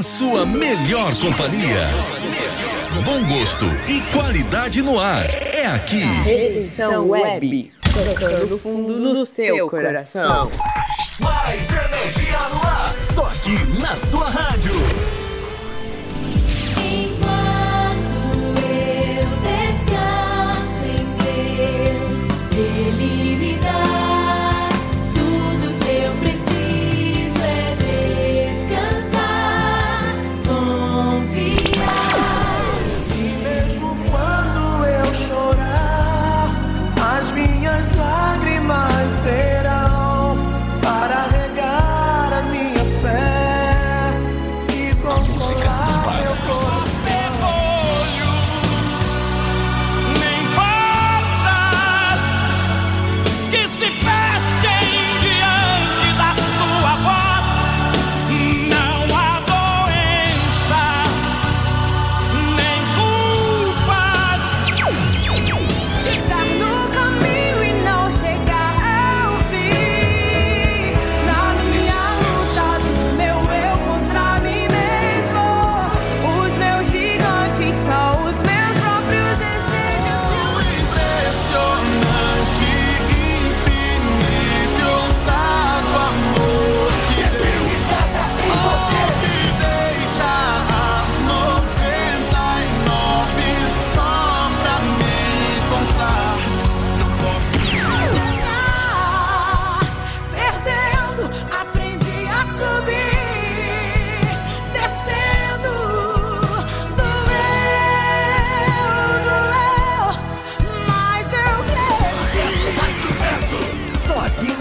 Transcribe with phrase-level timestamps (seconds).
[0.00, 1.86] a sua melhor companhia.
[3.04, 5.26] Bom gosto e qualidade no ar.
[5.52, 6.02] É aqui.
[6.26, 7.70] Edição Web.
[7.82, 10.50] Tocando fundo no seu coração.
[11.18, 12.96] Mais energia no ar.
[13.04, 14.72] Só aqui na sua rádio.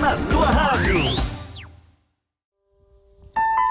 [0.10, 0.96] Na sua rádio.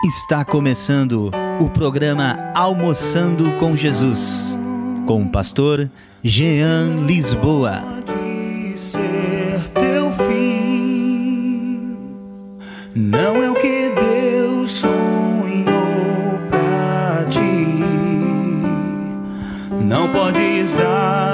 [0.04, 4.56] Está começando o programa Almoçando com Jesus,
[5.04, 5.90] com o pastor
[6.22, 7.82] Jean Lisboa.
[7.82, 11.96] pode ser teu fim.
[12.94, 17.82] Não é o que Deus sonhou pra ti.
[19.84, 20.78] Não podes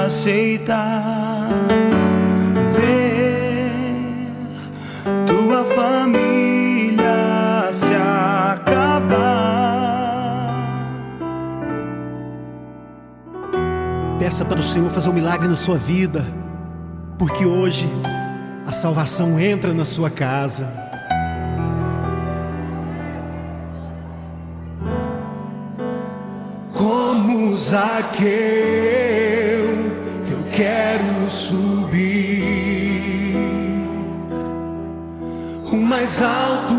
[0.07, 1.45] aceitar
[14.34, 16.27] Peça para o Senhor fazer um milagre na sua vida,
[17.17, 17.89] porque hoje
[18.67, 20.69] a salvação entra na sua casa.
[26.72, 28.27] Como Zaqueu,
[30.28, 32.43] eu quero subir.
[35.71, 36.75] O mais alto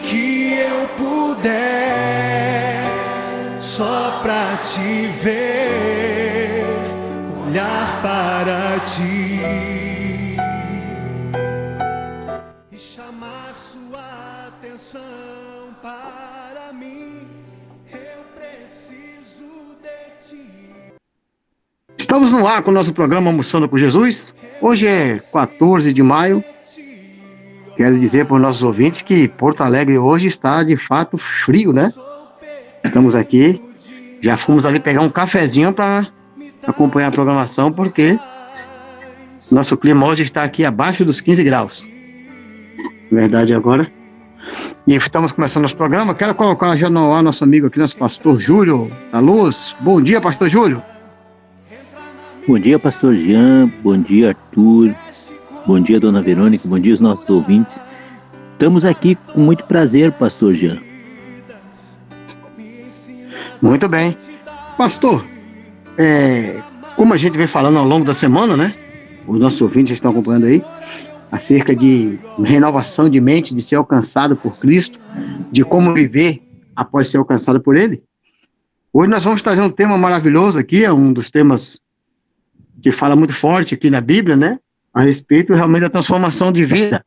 [0.00, 2.84] que eu puder,
[3.58, 5.89] só pra te ver,
[7.50, 9.40] olhar para ti
[12.70, 15.00] e chamar sua atenção
[15.82, 17.26] para mim.
[17.92, 20.46] Eu preciso de ti.
[21.98, 24.32] Estamos no ar com o nosso programa Almoçando com Jesus.
[24.60, 26.44] Hoje é 14 de maio.
[27.76, 31.92] Quero dizer para os nossos ouvintes que Porto Alegre hoje está de fato frio, né?
[32.84, 33.60] Estamos aqui,
[34.20, 36.06] já fomos ali pegar um cafezinho para
[36.66, 38.18] acompanhar a programação, porque
[39.50, 41.88] nosso clima hoje está aqui abaixo dos 15 graus.
[43.10, 43.90] Verdade agora.
[44.86, 46.14] E estamos começando nosso programa.
[46.14, 49.76] Quero colocar já no ar nosso amigo aqui, nosso pastor Júlio da Luz.
[49.80, 50.82] Bom dia, pastor Júlio.
[52.46, 53.70] Bom dia, pastor Jean.
[53.82, 54.94] Bom dia, Arthur.
[55.66, 56.66] Bom dia, dona Verônica.
[56.66, 57.78] Bom dia, os nossos ouvintes.
[58.52, 60.78] Estamos aqui com muito prazer, pastor Jean.
[63.60, 64.16] Muito bem.
[64.78, 65.24] Pastor,
[65.98, 66.62] é,
[66.96, 68.74] como a gente vem falando ao longo da semana, né?
[69.26, 70.64] Os nossos ouvintes estão acompanhando aí,
[71.30, 74.98] acerca de renovação de mente, de ser alcançado por Cristo,
[75.50, 76.42] de como viver
[76.74, 78.02] após ser alcançado por Ele.
[78.92, 81.78] Hoje nós vamos trazer um tema maravilhoso aqui, é um dos temas
[82.82, 84.58] que fala muito forte aqui na Bíblia, né?
[84.92, 87.04] A respeito realmente da transformação de vida.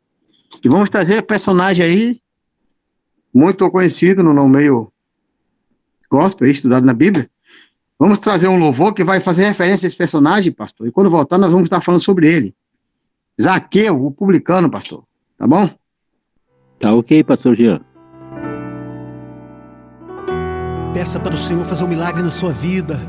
[0.64, 2.22] E vamos trazer personagem aí,
[3.34, 4.92] muito conhecido no meio
[6.10, 7.30] gospel, estudado na Bíblia.
[8.04, 10.86] Vamos trazer um louvor que vai fazer referência a esse personagem, pastor.
[10.86, 12.54] E quando voltar, nós vamos estar falando sobre ele.
[13.42, 15.06] Zaqueu, o publicano, pastor.
[15.38, 15.70] Tá bom?
[16.78, 17.80] Tá ok, pastor Jean.
[20.94, 23.00] Peça para o Senhor fazer um milagre na sua vida,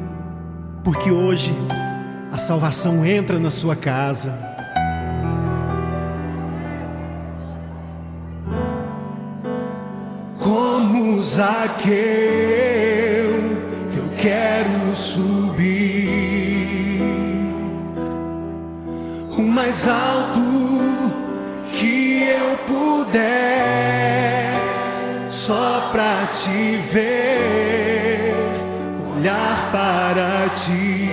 [0.85, 1.53] porque hoje
[2.31, 4.33] a salvação entra na sua casa.
[10.39, 11.91] Como Zaqueu,
[13.97, 15.75] eu quero subir
[19.37, 20.41] o mais alto
[21.73, 23.21] que eu puder,
[25.29, 28.35] só pra te ver,
[29.17, 31.11] olhar para ti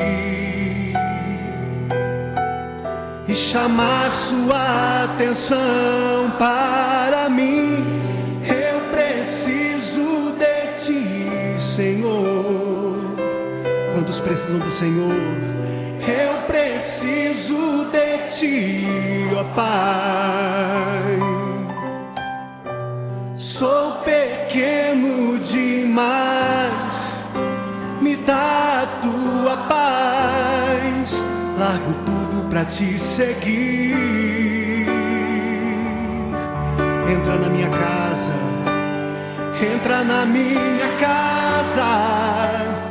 [3.27, 7.80] e chamar sua atenção para mim.
[14.31, 15.13] Precisam do Senhor?
[16.07, 18.87] Eu preciso de ti,
[19.37, 21.19] ó Pai.
[23.35, 27.21] Sou pequeno demais,
[27.99, 31.21] me dá a tua paz.
[31.59, 34.87] Largo tudo pra te seguir.
[37.13, 38.33] Entra na minha casa,
[39.61, 42.90] entra na minha casa,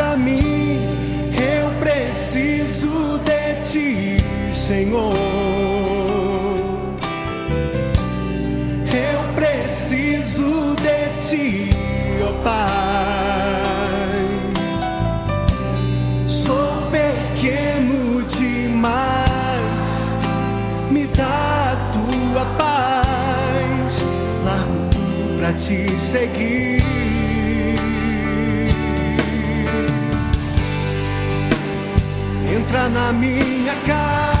[4.71, 5.13] Senhor.
[9.09, 11.69] Eu preciso de ti,
[12.23, 12.61] ó Pai.
[16.25, 19.89] Sou pequeno demais,
[20.89, 23.97] me dá a tua paz.
[24.45, 26.81] Largo tudo pra te seguir.
[32.55, 34.40] Entra na minha casa,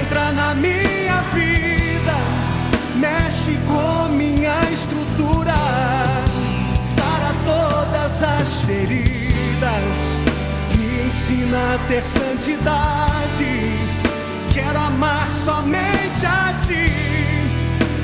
[0.00, 2.16] entra na minha vida,
[2.96, 5.54] mexe com minha estrutura,
[6.96, 10.00] sara todas as feridas,
[10.76, 13.00] me ensina a ter santidade.
[14.52, 16.92] Quero amar somente a ti,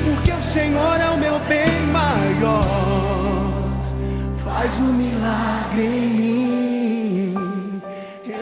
[0.05, 3.53] porque o Senhor é o meu bem maior.
[4.43, 6.76] Faz um milagre em mim.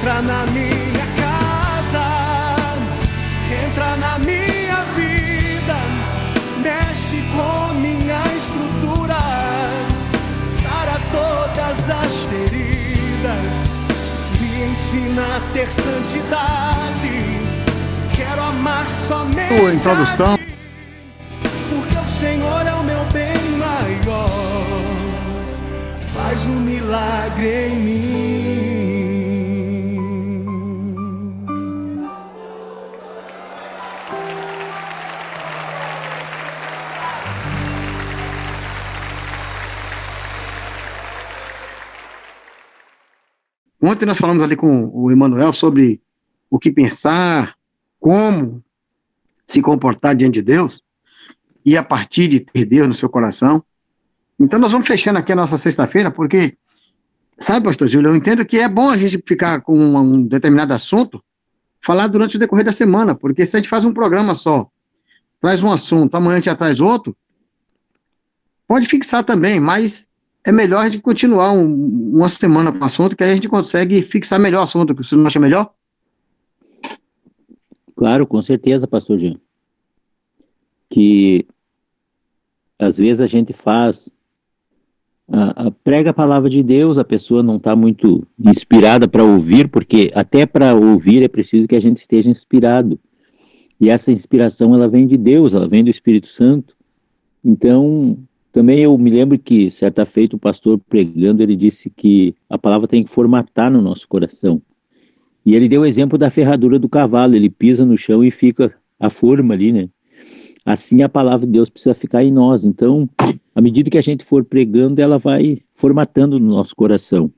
[0.00, 2.06] Entra na minha casa,
[3.52, 5.76] entra na minha vida,
[6.56, 9.18] mexe com minha estrutura,
[10.48, 13.56] sara todas as feridas,
[14.40, 17.42] me ensina a ter santidade.
[18.14, 20.32] Quero amar somente Tua introdução.
[20.32, 20.44] a ti,
[21.68, 24.30] porque o Senhor é o meu bem maior.
[26.14, 28.39] Faz um milagre em mim.
[43.90, 46.00] Ontem nós falamos ali com o Emanuel sobre
[46.48, 47.56] o que pensar,
[47.98, 48.62] como
[49.44, 50.80] se comportar diante de Deus,
[51.66, 53.64] e a partir de ter Deus no seu coração.
[54.38, 56.56] Então nós vamos fechando aqui a nossa sexta-feira, porque,
[57.36, 61.20] sabe, pastor Júlio, eu entendo que é bom a gente ficar com um determinado assunto,
[61.80, 64.70] falar durante o decorrer da semana, porque se a gente faz um programa só,
[65.40, 67.16] traz um assunto, amanhã a gente já traz outro,
[68.68, 70.08] pode fixar também, mas
[70.44, 73.48] é melhor a gente continuar um, uma semana com o assunto, que aí a gente
[73.48, 75.72] consegue fixar melhor o assunto, você não acha melhor?
[77.94, 79.36] Claro, com certeza, pastor Jean.
[80.88, 81.46] Que
[82.78, 84.08] às vezes a gente faz,
[85.28, 89.68] a, a, prega a palavra de Deus, a pessoa não está muito inspirada para ouvir,
[89.68, 92.98] porque até para ouvir é preciso que a gente esteja inspirado.
[93.78, 96.74] E essa inspiração ela vem de Deus, ela vem do Espírito Santo.
[97.44, 98.18] Então,
[98.52, 102.88] também eu me lembro que certa feita o pastor pregando, ele disse que a palavra
[102.88, 104.60] tem que formatar no nosso coração.
[105.44, 108.74] E ele deu o exemplo da ferradura do cavalo, ele pisa no chão e fica
[108.98, 109.88] a forma ali, né?
[110.64, 112.64] Assim a palavra de Deus precisa ficar em nós.
[112.64, 113.08] Então,
[113.54, 117.32] à medida que a gente for pregando, ela vai formatando no nosso coração.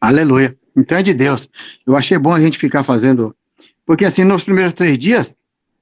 [0.00, 0.56] Aleluia.
[0.76, 1.48] Então é de Deus.
[1.86, 3.34] Eu achei bom a gente ficar fazendo.
[3.86, 5.36] Porque assim, nos primeiros três dias,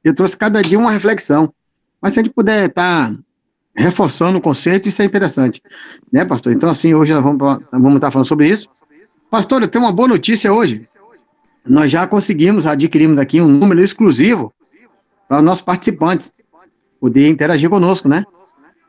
[0.05, 1.53] eu trouxe cada dia uma reflexão.
[2.01, 3.19] Mas se a gente puder estar tá
[3.75, 5.61] reforçando o conceito, isso é interessante.
[6.13, 6.53] Né, pastor?
[6.53, 7.39] Então, assim, hoje nós vamos,
[7.71, 8.69] vamos estar falando sobre isso.
[9.31, 10.85] Pastor, eu tenho uma boa notícia hoje.
[11.67, 14.53] Nós já conseguimos, adquirimos aqui um número exclusivo
[15.29, 16.31] para os nossos participantes
[17.01, 18.25] poder interagir conosco, né?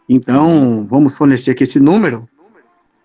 [0.10, 2.28] Então, vamos fornecer aqui esse número.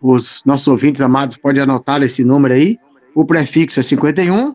[0.01, 2.77] Os nossos ouvintes amados podem anotar esse número aí.
[3.15, 4.55] O prefixo é 51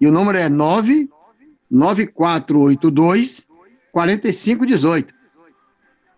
[0.00, 3.46] e o número é 99482
[3.92, 5.21] 4518.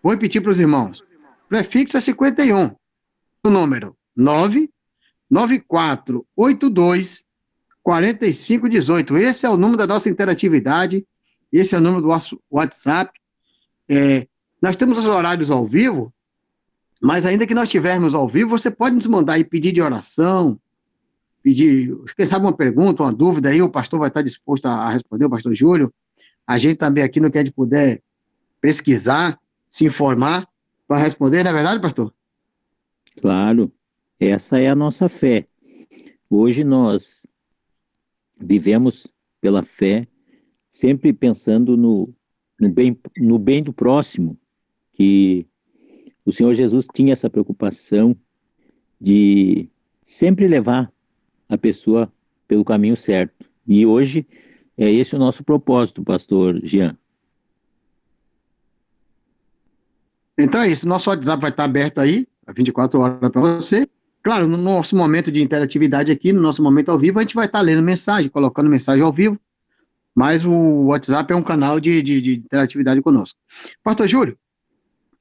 [0.05, 1.03] Vou repetir para os irmãos.
[1.49, 2.75] Prefixo é 51.
[3.43, 4.69] O número 9
[5.31, 7.25] 9482
[7.81, 9.17] 4518.
[9.17, 11.03] Esse é o número da nossa interatividade,
[11.51, 13.19] esse é o número do nosso WhatsApp.
[13.89, 14.27] É,
[14.61, 16.13] nós temos os horários ao vivo,
[17.01, 20.59] mas ainda que nós estivermos ao vivo, você pode nos mandar aí pedir de oração,
[21.41, 25.25] pedir, quem sabe uma pergunta, uma dúvida aí, o pastor vai estar disposto a responder,
[25.25, 25.91] o pastor Júlio.
[26.45, 28.03] A gente também aqui no que a gente puder
[28.61, 30.47] pesquisar, se informar,
[30.87, 32.13] para responder, não é verdade, pastor?
[33.19, 33.71] Claro.
[34.19, 35.47] Essa é a nossa fé.
[36.29, 37.21] Hoje nós
[38.37, 39.07] vivemos
[39.41, 40.07] pela fé,
[40.69, 42.13] sempre pensando no,
[42.59, 44.37] no, bem, no bem do próximo,
[44.93, 45.47] que
[46.25, 48.15] o Senhor Jesus tinha essa preocupação
[48.99, 49.69] de
[50.03, 50.91] sempre levar
[51.49, 52.11] a pessoa
[52.47, 53.45] pelo caminho certo.
[53.67, 54.25] E hoje
[54.77, 56.97] é esse o nosso propósito, pastor Jean.
[60.37, 63.87] Então é isso, nosso WhatsApp vai estar aberto aí, 24 horas para você.
[64.21, 67.45] Claro, no nosso momento de interatividade aqui, no nosso momento ao vivo, a gente vai
[67.45, 69.39] estar lendo mensagem, colocando mensagem ao vivo,
[70.15, 73.37] mas o WhatsApp é um canal de, de, de interatividade conosco.
[73.83, 74.37] Pastor Júlio,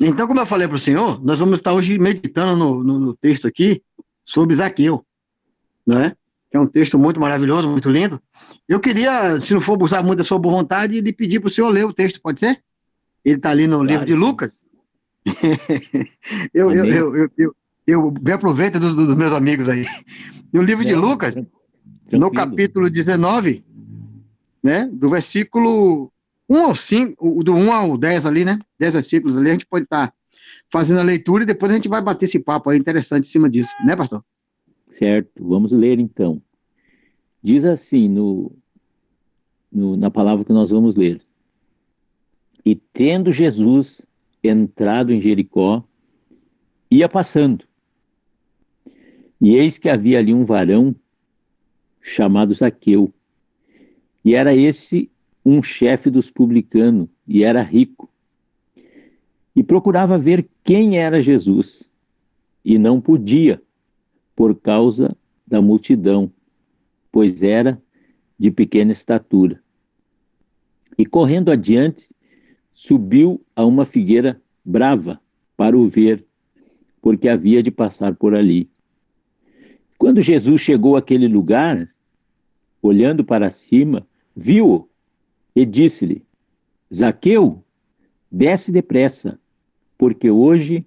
[0.00, 3.14] então, como eu falei para o senhor, nós vamos estar hoje meditando no, no, no
[3.14, 3.83] texto aqui
[4.25, 5.04] sobre Zaqueu,
[5.87, 6.14] né?
[6.50, 8.21] Que é um texto muito maravilhoso, muito lindo.
[8.68, 11.50] Eu queria, se não for abusar muito da sua boa vontade, de pedir para o
[11.50, 12.62] senhor ler o texto, pode ser?
[13.25, 13.90] Ele está ali no claro.
[13.90, 14.64] livro de Lucas.
[16.52, 19.85] eu, eu, eu, eu, eu me aproveito dos, dos, meus amigos aí.
[20.52, 21.40] No livro de Lucas,
[22.12, 23.64] no capítulo 19,
[24.62, 26.12] né, do versículo
[26.49, 29.85] 1 ao 5, do 1 ao 10 ali, né, 10 versículos ali, a gente pode
[29.85, 30.14] estar tá
[30.71, 33.49] fazendo a leitura e depois a gente vai bater esse papo aí interessante em cima
[33.49, 34.25] disso, né, pastor?
[34.99, 36.40] Certo, vamos ler então.
[37.43, 38.52] Diz assim no,
[39.71, 41.21] no na palavra que nós vamos ler.
[42.64, 44.07] E tendo Jesus
[44.49, 45.83] entrado em Jericó,
[46.91, 47.65] ia passando
[49.45, 50.97] e eis que havia ali um varão
[52.01, 53.13] chamado Zaqueu.
[54.25, 55.11] E era esse
[55.45, 58.11] um chefe dos publicanos, e era rico.
[59.55, 61.87] E procurava ver quem era Jesus,
[62.65, 63.63] e não podia,
[64.35, 65.15] por causa
[65.47, 66.33] da multidão,
[67.13, 67.79] pois era
[68.39, 69.63] de pequena estatura.
[70.97, 72.09] E correndo adiante,
[72.75, 75.21] subiu a uma figueira brava
[75.57, 76.26] para o ver,
[77.00, 78.69] porque havia de passar por ali.
[79.97, 81.88] Quando Jesus chegou àquele lugar,
[82.83, 84.88] olhando para cima, viu-o
[85.54, 86.23] e disse-lhe:
[86.93, 87.64] Zaqueu,
[88.31, 89.38] desce depressa,
[89.97, 90.87] porque hoje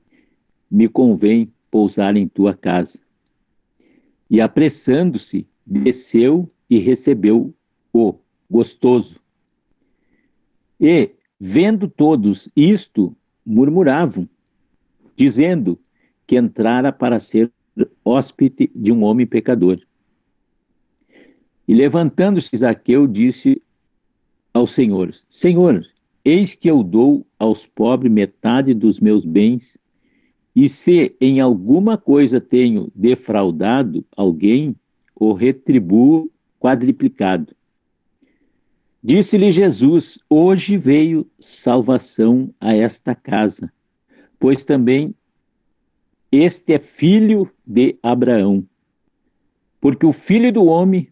[0.70, 3.00] me convém pousar em tua casa.
[4.30, 9.20] E apressando-se, desceu e recebeu-o, gostoso.
[10.80, 13.16] E, vendo todos isto,
[13.46, 14.28] murmuravam,
[15.16, 15.80] dizendo
[16.26, 17.52] que entrara para ser
[18.04, 19.80] hóspede de um homem pecador.
[21.68, 23.62] E levantando-se Zaqueu, disse
[24.54, 25.86] ao Senhor: Senhor,
[26.24, 29.78] eis que eu dou aos pobres metade dos meus bens,
[30.56, 34.76] e se em alguma coisa tenho defraudado alguém,
[35.16, 37.56] o retribuo quadriplicado.
[39.04, 43.72] Disse-lhe Jesus: Hoje veio salvação a esta casa,
[44.40, 45.14] pois também
[46.32, 48.66] este é filho de Abraão.
[49.80, 51.08] Porque o filho do homem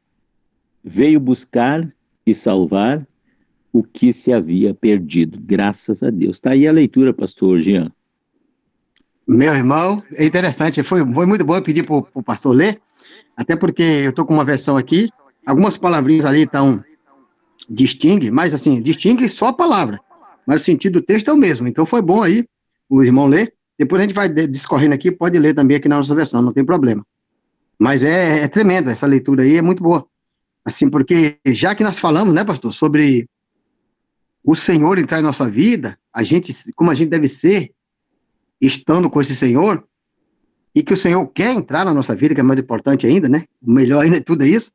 [0.84, 1.90] veio buscar
[2.26, 3.08] e salvar
[3.72, 5.40] o que se havia perdido.
[5.40, 6.38] Graças a Deus.
[6.38, 7.92] Está aí a leitura, pastor Jean.
[9.28, 12.80] Meu irmão, é interessante, foi, foi muito bom eu pedir para o pastor ler,
[13.36, 15.10] até porque eu estou com uma versão aqui,
[15.44, 16.84] algumas palavrinhas ali estão
[17.70, 20.00] distingue, mas assim, distingue só a palavra,
[20.46, 22.46] mas o sentido do texto é o mesmo, então foi bom aí
[22.90, 26.16] o irmão ler, depois a gente vai discorrendo aqui, pode ler também aqui na nossa
[26.16, 27.06] versão, não tem problema.
[27.80, 30.08] Mas é, é tremendo, essa leitura aí é muito boa.
[30.64, 33.28] Assim, porque já que nós falamos, né, pastor, sobre
[34.44, 37.72] o Senhor entrar em nossa vida, a gente, como a gente deve ser,
[38.62, 39.86] estando com esse Senhor,
[40.74, 43.44] e que o Senhor quer entrar na nossa vida, que é mais importante ainda, né?
[43.62, 44.72] O melhor ainda de tudo é isso.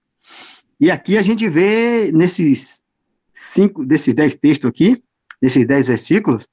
[0.81, 2.83] E aqui a gente vê nesses
[3.33, 5.03] cinco, desses dez textos aqui,
[5.41, 6.49] nesses dez versículos,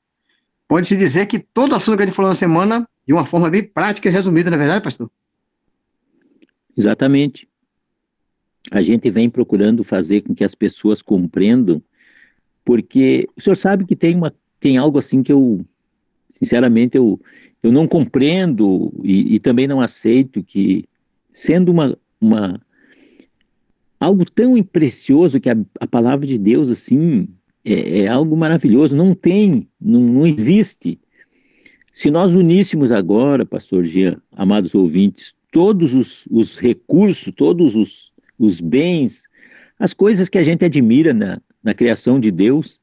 [0.67, 3.63] pode-se dizer que todo assunto que a gente falou na semana, de uma forma bem
[3.63, 5.09] prática e resumida, não é verdade, pastor?
[6.75, 7.47] Exatamente
[8.71, 11.81] a gente vem procurando fazer com que as pessoas compreendam,
[12.65, 15.65] porque o senhor sabe que tem, uma, tem algo assim que eu,
[16.37, 17.19] sinceramente, eu,
[17.63, 20.85] eu não compreendo e, e também não aceito que,
[21.31, 22.61] sendo uma, uma
[23.99, 27.27] algo tão precioso que a, a palavra de Deus, assim,
[27.63, 30.99] é, é algo maravilhoso, não tem, não, não existe.
[31.91, 38.61] Se nós uníssemos agora, pastor Jean, amados ouvintes, todos os, os recursos, todos os, os
[38.61, 39.23] bens,
[39.79, 42.79] as coisas que a gente admira na, na criação de Deus,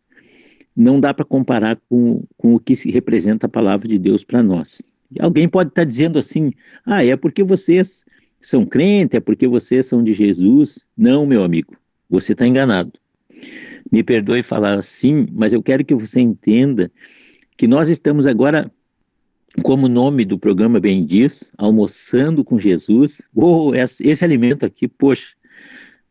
[0.76, 4.42] não dá para comparar com, com o que se representa a palavra de Deus para
[4.42, 4.82] nós.
[5.10, 6.52] E alguém pode estar tá dizendo assim:
[6.84, 8.04] ah, é porque vocês
[8.44, 10.87] são crentes, é porque vocês são de Jesus.
[10.96, 11.76] Não, meu amigo,
[12.09, 12.92] você está enganado.
[13.90, 16.90] Me perdoe falar assim, mas eu quero que você entenda
[17.57, 18.70] que nós estamos agora,
[19.62, 23.22] como o nome do programa bem diz, almoçando com Jesus.
[23.35, 25.28] Oh, esse, esse alimento aqui, poxa,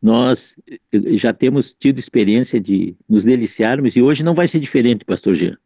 [0.02, 5.06] nós eh, já temos tido experiência de nos deliciarmos e hoje não vai ser diferente,
[5.06, 5.58] pastor Jean.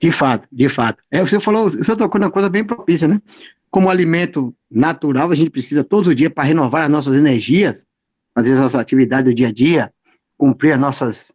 [0.00, 1.02] De fato, de fato.
[1.10, 3.20] É, você falou, você tocou numa coisa bem propícia, né?
[3.70, 7.84] Como alimento natural, a gente precisa todos os dias para renovar as nossas energias,
[8.34, 9.92] fazer as nossas atividades do dia a dia,
[10.36, 11.32] cumprir as nossas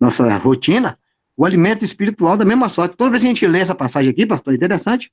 [0.00, 0.98] nossa rotina.
[1.36, 2.96] O alimento espiritual da mesma sorte.
[2.96, 5.10] Toda vez que a gente lê essa passagem aqui, pastor, é interessante.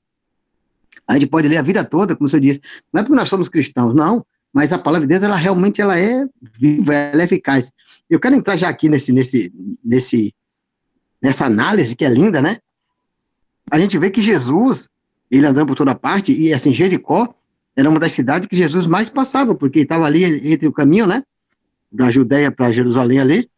[1.08, 2.60] A gente pode ler a vida toda, como você disse.
[2.92, 5.98] Não é porque nós somos cristãos, não mas a palavra de Deus, ela realmente ela
[5.98, 7.72] é viva, ela é eficaz.
[8.08, 10.34] Eu quero entrar já aqui nesse, nesse, nesse,
[11.22, 12.58] nessa análise que é linda, né?
[13.70, 14.90] A gente vê que Jesus,
[15.38, 17.34] ele andando por toda parte, e assim, Jericó
[17.74, 21.24] era uma das cidades que Jesus mais passava, porque estava ali entre o caminho, né?
[21.90, 23.50] Da Judéia para Jerusalém ali.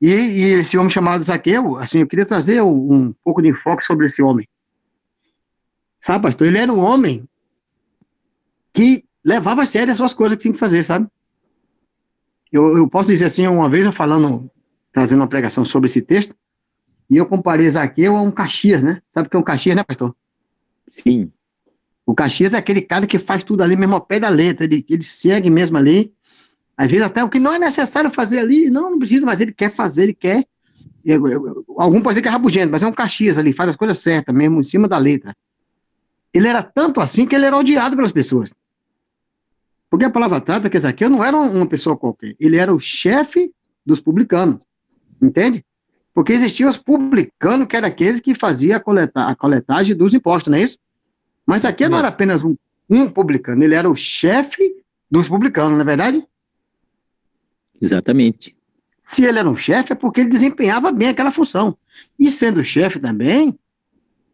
[0.00, 3.84] E, e, esse homem chamado Zaqueu, assim, eu queria trazer um, um pouco de enfoque
[3.84, 4.46] sobre esse homem.
[5.98, 7.28] Sabe, pastor, ele era um homem
[8.72, 11.08] que levava a sério as suas coisas que tinha que fazer, sabe?
[12.52, 14.48] Eu, eu posso dizer assim, uma vez eu falando,
[14.92, 16.36] trazendo uma pregação sobre esse texto,
[17.10, 19.00] e eu comparei Zaqueu a um Caxias, né?
[19.10, 20.14] Sabe o que é um Caxias, né, pastor?
[21.02, 21.30] Sim.
[22.04, 24.84] O Caxias é aquele cara que faz tudo ali mesmo ao pé da letra, ele,
[24.88, 26.14] ele segue mesmo ali,
[26.76, 29.52] às vezes até o que não é necessário fazer ali, não, não precisa, mas ele
[29.52, 30.44] quer fazer, ele quer.
[31.04, 33.76] Eu, eu, algum pode dizer que é rabugento, mas é um Caxias ali, faz as
[33.76, 35.34] coisas certas mesmo, em cima da letra.
[36.32, 38.54] Ele era tanto assim que ele era odiado pelas pessoas.
[39.88, 43.52] Porque a palavra trata que Zaqueu não era uma pessoa qualquer, ele era o chefe
[43.84, 44.60] dos publicanos,
[45.22, 45.64] entende?
[46.12, 50.50] Porque existiam os publicanos, que eram aqueles que faziam a, coleta, a coletagem dos impostos,
[50.50, 50.78] não é isso?
[51.46, 52.56] Mas Zaqueu não era apenas um,
[52.90, 56.26] um publicano, ele era o chefe dos publicanos, não é verdade?
[57.80, 58.56] Exatamente.
[59.00, 61.76] Se ele era um chefe, é porque ele desempenhava bem aquela função.
[62.18, 63.56] E sendo chefe também,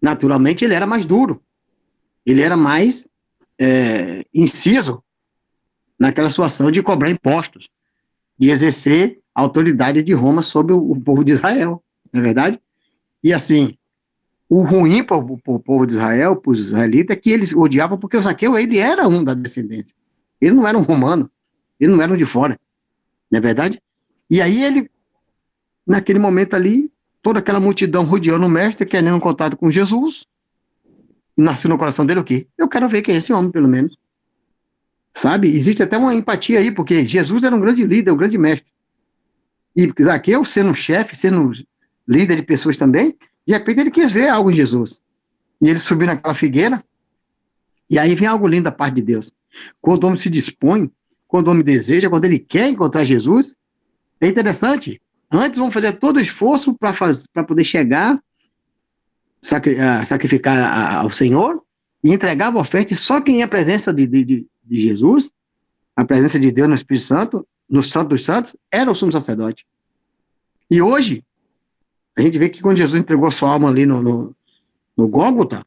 [0.00, 1.42] naturalmente ele era mais duro.
[2.24, 3.06] Ele era mais
[3.58, 5.04] é, inciso
[5.98, 7.68] naquela situação de cobrar impostos,
[8.38, 12.60] de exercer a autoridade de Roma sobre o, o povo de Israel, não é verdade?
[13.22, 13.76] E assim,
[14.54, 18.18] o ruim para o povo de Israel, para os israelitas, é que eles odiavam porque
[18.18, 19.96] o Zaqueu, ele era um da descendência.
[20.38, 21.30] Ele não era um romano,
[21.80, 22.60] ele não era um de fora,
[23.30, 23.80] não é verdade?
[24.28, 24.90] E aí ele,
[25.86, 30.26] naquele momento ali, toda aquela multidão rodeando o mestre, querendo um contato com Jesus,
[31.34, 32.46] nasceu no coração dele o quê?
[32.58, 33.96] Eu quero ver quem é esse homem, pelo menos.
[35.14, 35.48] Sabe?
[35.48, 38.70] Existe até uma empatia aí, porque Jesus era um grande líder, um grande mestre.
[39.74, 41.52] E Zaqueu, sendo chefe, sendo
[42.06, 45.00] líder de pessoas também, de repente ele quis ver algo em Jesus.
[45.60, 46.82] E ele subiu naquela figueira,
[47.88, 49.30] e aí vem algo lindo da parte de Deus.
[49.80, 50.90] Quando o homem se dispõe,
[51.28, 53.56] quando o homem deseja, quando ele quer encontrar Jesus,
[54.20, 55.00] é interessante.
[55.30, 58.22] Antes vamos fazer todo o esforço para poder chegar,
[59.40, 61.62] sacri, sacrificar ao Senhor
[62.04, 65.32] e entregar a oferta, e só quem é a presença de, de, de Jesus,
[65.94, 69.64] a presença de Deus no Espírito Santo, no Santo dos Santos, era o sumo sacerdote.
[70.70, 71.24] E hoje,
[72.16, 74.36] a gente vê que quando Jesus entregou sua alma ali no, no,
[74.96, 75.66] no Gólgota,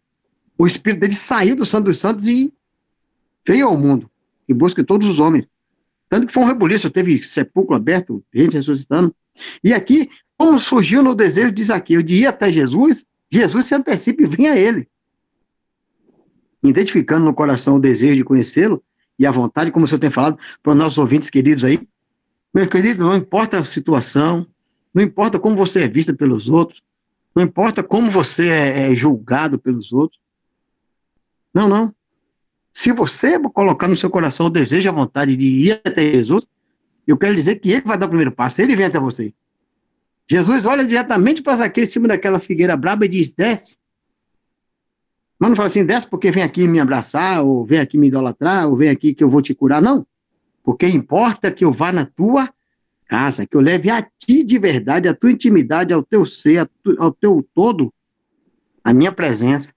[0.57, 2.53] o Espírito dele saiu do Santo dos Santos e
[3.45, 4.09] veio ao mundo,
[4.47, 5.49] e busca todos os homens.
[6.07, 9.13] Tanto que foi um rebuliço, teve sepulcro aberto, gente ressuscitando.
[9.63, 14.23] E aqui, como surgiu no desejo de Zaqueu de ir até Jesus, Jesus se antecipa
[14.23, 14.87] e vem a ele.
[16.63, 18.83] Identificando no coração o desejo de conhecê-lo
[19.17, 21.79] e a vontade, como o senhor tem falado para os nossos ouvintes queridos aí.
[22.53, 24.45] Meu querido, não importa a situação,
[24.95, 26.81] não importa como você é vista pelos outros,
[27.35, 30.21] não importa como você é, é julgado pelos outros.
[31.53, 31.93] Não, não.
[32.73, 36.47] Se você colocar no seu coração o desejo, a vontade de ir até Jesus,
[37.05, 39.33] eu quero dizer que ele vai dar o primeiro passo, ele vem até você.
[40.29, 43.77] Jesus olha diretamente para Zaqueu em cima daquela figueira braba e diz: desce.
[45.37, 48.69] Mas não fala assim, desce porque vem aqui me abraçar, ou vem aqui me idolatrar,
[48.69, 50.07] ou vem aqui que eu vou te curar, não.
[50.63, 52.49] Porque importa que eu vá na tua
[53.07, 57.11] casa, que eu leve a ti de verdade, a tua intimidade, ao teu ser, ao
[57.11, 57.93] teu todo,
[58.83, 59.73] a minha presença.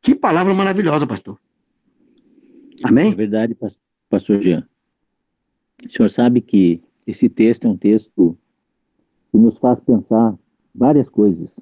[0.00, 1.38] Que palavra maravilhosa, pastor.
[2.82, 3.12] Amém?
[3.12, 3.56] É verdade,
[4.10, 4.66] pastor Jean.
[5.84, 8.36] O senhor sabe que esse texto é um texto
[9.30, 10.36] que nos faz pensar
[10.74, 11.58] várias coisas.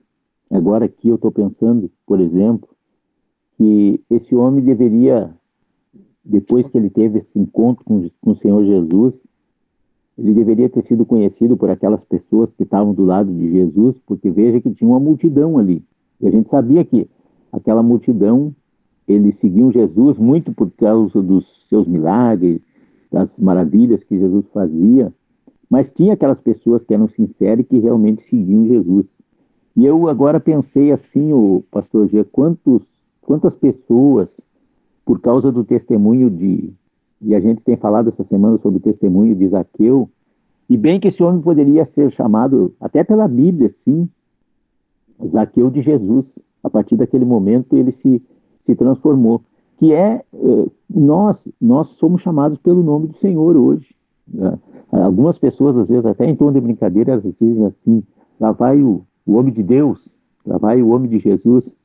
[0.50, 2.68] Agora aqui eu estou pensando, por exemplo,
[3.56, 5.34] que esse homem deveria,
[6.24, 9.26] depois que ele teve esse encontro com, com o Senhor Jesus,
[10.18, 14.30] ele deveria ter sido conhecido por aquelas pessoas que estavam do lado de Jesus, porque
[14.30, 15.82] veja que tinha uma multidão ali.
[16.20, 17.08] E a gente sabia que
[17.52, 18.54] aquela multidão,
[19.08, 22.60] eles seguiam Jesus muito por causa dos seus milagres,
[23.10, 25.12] das maravilhas que Jesus fazia,
[25.68, 29.18] mas tinha aquelas pessoas que eram sinceras e que realmente seguiam Jesus.
[29.76, 34.40] E eu agora pensei assim, o pastor G, quantos, quantas pessoas,
[35.04, 36.72] por causa do testemunho de,
[37.20, 40.08] e a gente tem falado essa semana sobre o testemunho de Zaqueu,
[40.68, 44.08] e bem que esse homem poderia ser chamado, até pela Bíblia, sim,
[45.26, 46.38] Zaqueu de Jesus.
[46.62, 48.22] A partir daquele momento ele se,
[48.58, 49.42] se transformou.
[49.78, 53.96] Que é, eh, nós, nós somos chamados pelo nome do Senhor hoje.
[54.28, 54.58] Né?
[54.92, 58.02] Algumas pessoas, às vezes, até em tom de brincadeira, elas dizem assim:
[58.38, 60.08] lá vai o, o homem de Deus,
[60.46, 61.76] lá vai o homem de Jesus.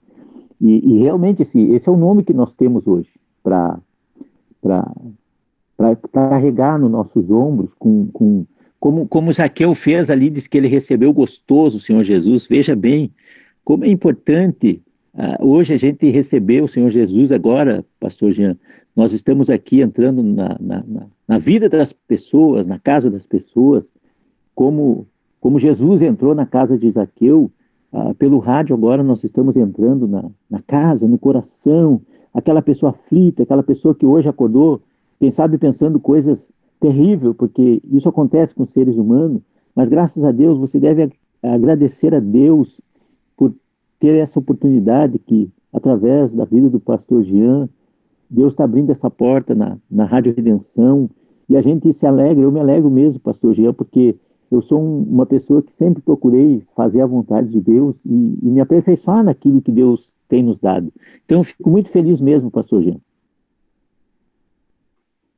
[0.59, 3.09] E, e realmente esse, esse é o nome que nós temos hoje
[3.41, 3.79] para
[5.77, 8.45] para carregar nos nossos ombros, com, com,
[8.79, 12.47] como, como Zaqueu fez ali, diz que ele recebeu gostoso o Senhor Jesus.
[12.47, 13.11] Veja bem
[13.63, 14.81] como é importante
[15.13, 18.57] uh, hoje a gente receber o Senhor Jesus agora, pastor Jean.
[18.95, 20.83] Nós estamos aqui entrando na, na,
[21.27, 23.93] na vida das pessoas, na casa das pessoas,
[24.53, 25.05] como,
[25.41, 27.51] como Jesus entrou na casa de Zaqueu,
[27.91, 32.01] uh, pelo rádio agora nós estamos entrando na, na casa, no coração,
[32.33, 34.81] aquela pessoa aflita, aquela pessoa que hoje acordou
[35.19, 39.41] quem sabe pensando coisas terríveis, porque isso acontece com seres humanos,
[39.75, 42.81] mas graças a Deus você deve agradecer a Deus
[43.35, 43.53] por
[43.99, 47.69] ter essa oportunidade que, através da vida do pastor Jean,
[48.29, 51.09] Deus está abrindo essa porta na, na Rádio Redenção
[51.47, 54.15] e a gente se alegra, eu me alegro mesmo, pastor Jean, porque
[54.51, 58.47] eu sou um, uma pessoa que sempre procurei fazer a vontade de Deus e, e
[58.47, 60.91] me aperfeiçoar naquilo que Deus tem nos dado.
[61.25, 62.97] Então, eu fico muito feliz mesmo, pastor Jean.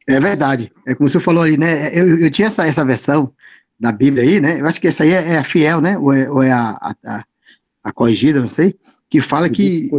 [0.08, 0.72] É verdade.
[0.86, 1.90] É como você falou aí, né?
[1.94, 3.32] Eu, eu tinha essa, essa versão
[3.80, 4.62] da Bíblia aí, né?
[4.62, 5.98] Eu acho que essa aí é, é a fiel, né?
[5.98, 7.24] Ou é, ou é a, a,
[7.84, 8.76] a, corrigida, não sei,
[9.10, 9.90] que fala que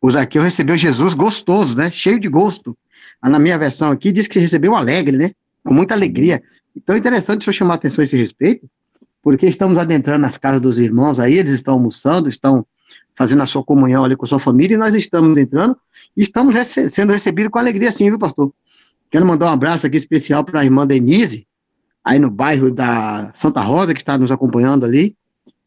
[0.00, 1.90] o Zaqueu recebeu Jesus gostoso, né?
[1.90, 2.76] Cheio de gosto.
[3.20, 5.32] Ah, na minha versão aqui diz que recebeu alegre, né?
[5.64, 6.40] Com muita alegria.
[6.74, 8.68] Então é interessante eu chamar a atenção a esse respeito,
[9.20, 12.64] porque estamos adentrando nas casas dos irmãos aí, eles estão almoçando, estão
[13.14, 15.76] fazendo a sua comunhão ali com a sua família, e nós estamos entrando
[16.16, 18.52] e estamos rece sendo recebidos com alegria sim, viu, pastor?
[19.10, 21.46] Quero mandar um abraço aqui especial para a irmã Denise,
[22.02, 25.16] aí no bairro da Santa Rosa, que está nos acompanhando ali.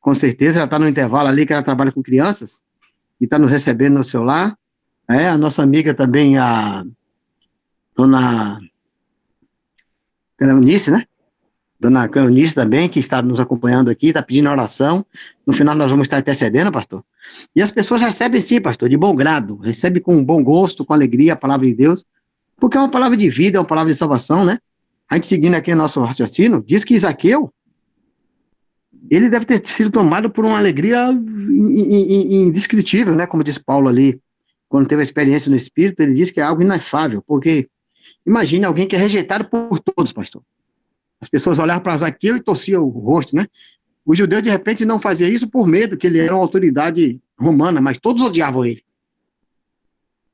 [0.01, 2.63] Com certeza, ela está no intervalo ali, que ela trabalha com crianças,
[3.21, 4.58] e está nos recebendo no seu lar.
[5.08, 6.84] É, a nossa amiga também, a
[7.95, 8.60] dona
[10.41, 11.05] Eunice, né?
[11.79, 15.05] Dona Cleonice também, que está nos acompanhando aqui, está pedindo oração.
[15.45, 17.03] No final nós vamos estar intercedendo, pastor.
[17.55, 21.33] E as pessoas recebem sim, pastor, de bom grado, recebem com bom gosto, com alegria
[21.33, 22.05] a palavra de Deus,
[22.57, 24.59] porque é uma palavra de vida, é uma palavra de salvação, né?
[25.09, 27.51] A gente seguindo aqui o nosso raciocínio, diz que Isaqueu,
[29.11, 33.27] ele deve ter sido tomado por uma alegria indescritível, né?
[33.27, 34.19] Como diz Paulo ali,
[34.67, 37.67] quando teve a experiência no Espírito, ele diz que é algo inefável, porque
[38.25, 40.41] imagine alguém que é rejeitado por todos, pastor.
[41.21, 43.47] As pessoas olhavam para Zaqueu e torciam o rosto, né?
[44.06, 47.82] O judeu, de repente, não fazia isso por medo, que ele era uma autoridade romana,
[47.82, 48.82] mas todos odiavam ele.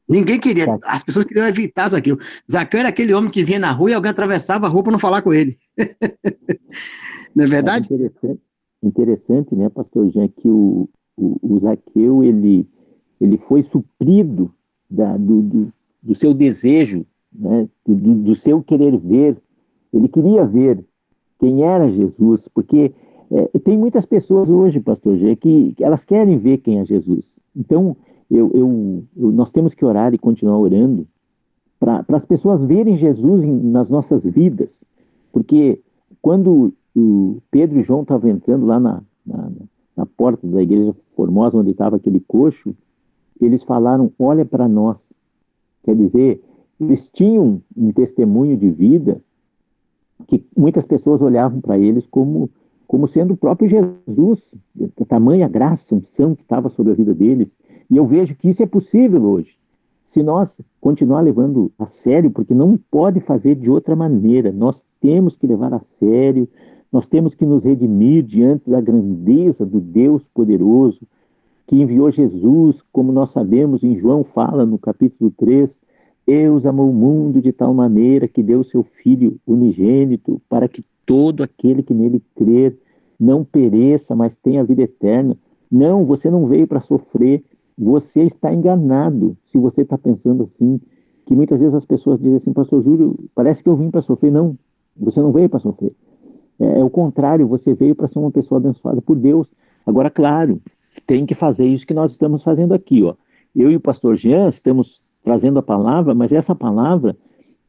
[0.10, 2.18] Ninguém queria, as pessoas queriam evitar Zaqueu.
[2.52, 5.00] Zaqueu era aquele homem que vinha na rua e alguém atravessava a rua para não
[5.00, 5.56] falar com ele.
[7.34, 7.88] não é verdade?
[7.90, 8.42] É interessante,
[8.84, 12.68] interessante, né, pastor Jean, que o, o, o Zaqueu, ele,
[13.22, 14.54] ele foi suprido
[14.90, 19.38] da, do, do, do, seu desejo, né, do, do seu querer ver
[19.94, 20.84] ele queria ver
[21.40, 22.94] quem era Jesus, porque
[23.32, 27.40] é, tem muitas pessoas hoje, pastor G, que, elas querem ver quem é Jesus.
[27.56, 27.96] Então,
[28.30, 31.08] eu, eu, eu nós temos que orar e continuar orando
[31.80, 34.84] para as pessoas verem Jesus em, nas nossas vidas,
[35.32, 35.82] porque
[36.22, 39.52] quando o Pedro e João estavam entrando lá na, na,
[39.96, 42.76] na porta da igreja formosa, onde estava aquele coxo,
[43.40, 45.04] eles falaram: Olha para nós.
[45.84, 46.44] Quer dizer,
[46.80, 49.22] eles tinham um testemunho de vida
[50.28, 52.50] que muitas pessoas olhavam para eles como,
[52.88, 54.54] como sendo o próprio Jesus,
[55.00, 57.58] a tamanha graça, unção que estava sobre a vida deles.
[57.90, 59.58] E eu vejo que isso é possível hoje.
[60.04, 65.38] Se nós continuar levando a sério, porque não pode fazer de outra maneira, nós temos
[65.38, 66.48] que levar a sério,
[66.92, 71.08] nós temos que nos redimir diante da grandeza do Deus poderoso
[71.72, 75.82] que enviou Jesus, como nós sabemos, em João fala no capítulo 3,
[76.32, 81.44] Deus amou o mundo de tal maneira que deu seu Filho unigênito para que todo
[81.44, 82.78] aquele que nele crer
[83.20, 85.38] não pereça, mas tenha vida eterna.
[85.70, 87.44] Não, você não veio para sofrer,
[87.78, 90.80] você está enganado se você está pensando assim.
[91.26, 94.32] Que muitas vezes as pessoas dizem assim, Pastor Júlio, parece que eu vim para sofrer.
[94.32, 94.58] Não,
[94.96, 95.92] você não veio para sofrer.
[96.58, 99.52] É, é o contrário, você veio para ser uma pessoa abençoada por Deus.
[99.86, 100.62] Agora, claro,
[101.06, 103.04] tem que fazer isso que nós estamos fazendo aqui.
[103.04, 103.16] Ó.
[103.54, 107.16] Eu e o pastor Jean estamos trazendo a palavra, mas essa palavra,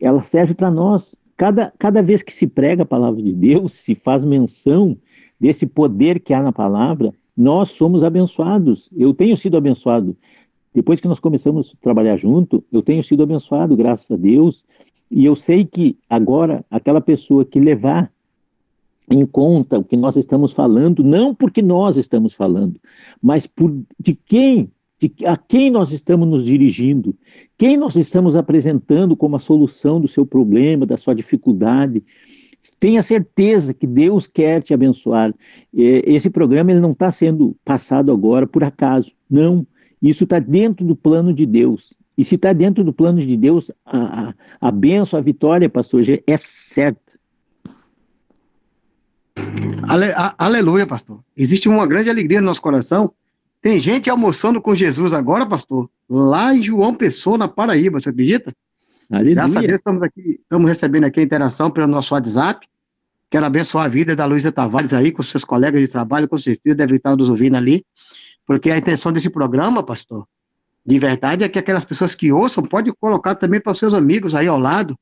[0.00, 1.14] ela serve para nós.
[1.36, 4.96] Cada, cada vez que se prega a palavra de Deus, se faz menção
[5.38, 8.88] desse poder que há na palavra, nós somos abençoados.
[8.96, 10.16] Eu tenho sido abençoado.
[10.74, 14.64] Depois que nós começamos a trabalhar junto, eu tenho sido abençoado, graças a Deus.
[15.10, 18.10] E eu sei que agora, aquela pessoa que levar
[19.10, 22.80] em conta o que nós estamos falando, não porque nós estamos falando,
[23.20, 24.70] mas por de quem
[25.08, 27.16] de a quem nós estamos nos dirigindo,
[27.58, 32.04] quem nós estamos apresentando como a solução do seu problema, da sua dificuldade.
[32.78, 35.34] Tenha certeza que Deus quer te abençoar.
[35.72, 39.12] Esse programa ele não está sendo passado agora por acaso.
[39.28, 39.66] Não.
[40.00, 41.94] Isso está dentro do plano de Deus.
[42.16, 46.02] E se está dentro do plano de Deus, a, a, a benção, a vitória, pastor
[46.26, 47.00] é certa.
[49.88, 50.06] Ale,
[50.38, 51.20] aleluia, pastor.
[51.36, 53.12] Existe uma grande alegria no nosso coração
[53.62, 58.52] tem gente almoçando com Jesus agora, pastor, lá em João Pessoa, na Paraíba, você acredita?
[59.08, 59.36] Aleluia.
[59.36, 62.66] Graças a Deus estamos aqui, estamos recebendo aqui a interação pelo nosso WhatsApp.
[63.30, 66.74] Quero abençoar a vida da Luísa Tavares aí, com seus colegas de trabalho, com certeza
[66.74, 67.84] deve estar nos ouvindo ali,
[68.44, 70.26] porque a intenção desse programa, pastor,
[70.84, 74.34] de verdade, é que aquelas pessoas que ouçam podem colocar também para os seus amigos
[74.34, 74.98] aí ao lado,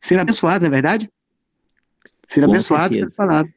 [0.00, 1.10] ser abençoados, não é verdade?
[2.24, 3.52] Ser abençoados pela palavra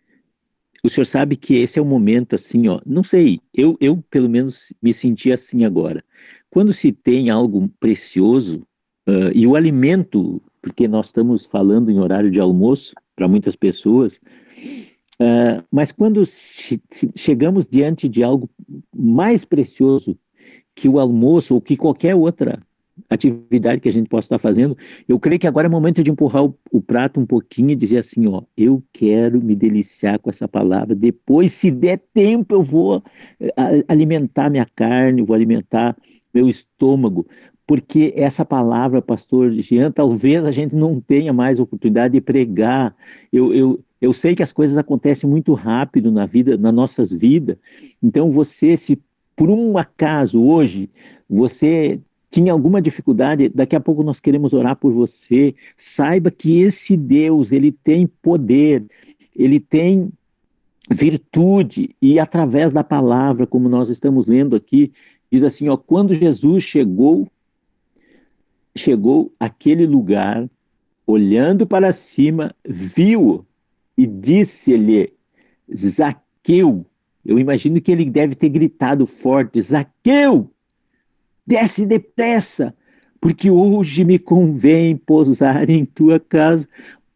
[0.84, 4.30] o senhor sabe que esse é o momento assim, ó, não sei, eu, eu pelo
[4.30, 6.04] menos me senti assim agora.
[6.50, 8.66] Quando se tem algo precioso,
[9.08, 14.20] uh, e o alimento, porque nós estamos falando em horário de almoço para muitas pessoas,
[15.20, 16.24] uh, mas quando
[17.16, 18.50] chegamos diante de algo
[18.96, 20.18] mais precioso
[20.76, 22.60] que o almoço ou que qualquer outra
[23.16, 26.46] atividade que a gente possa estar fazendo, eu creio que agora é momento de empurrar
[26.46, 30.48] o, o, prato um pouquinho e dizer assim, ó, eu quero me deliciar com essa
[30.48, 33.04] palavra, depois, se der tempo, eu vou
[33.40, 33.54] eh,
[33.88, 35.96] alimentar minha carne, vou alimentar
[36.34, 37.28] meu estômago,
[37.68, 42.96] porque essa palavra, pastor Jean, talvez a gente não tenha mais oportunidade de pregar,
[43.32, 47.58] eu, eu, eu sei que as coisas acontecem muito rápido na vida, nas nossas vidas,
[48.02, 48.98] então você, se
[49.36, 50.90] por um acaso hoje
[51.30, 52.00] você
[52.32, 55.54] tinha alguma dificuldade, daqui a pouco nós queremos orar por você.
[55.76, 58.86] Saiba que esse Deus, ele tem poder,
[59.36, 60.10] ele tem
[60.90, 64.92] virtude e através da palavra, como nós estamos lendo aqui,
[65.32, 67.28] diz assim, ó, quando Jesus chegou
[68.76, 70.50] chegou aquele lugar,
[71.06, 73.46] olhando para cima, viu
[73.98, 75.14] e disse-lhe:
[75.74, 76.86] Zaqueu,
[77.26, 80.51] eu imagino que ele deve ter gritado forte: Zaqueu,
[81.46, 82.74] desce depressa,
[83.20, 86.68] porque hoje me convém pousar em tua casa.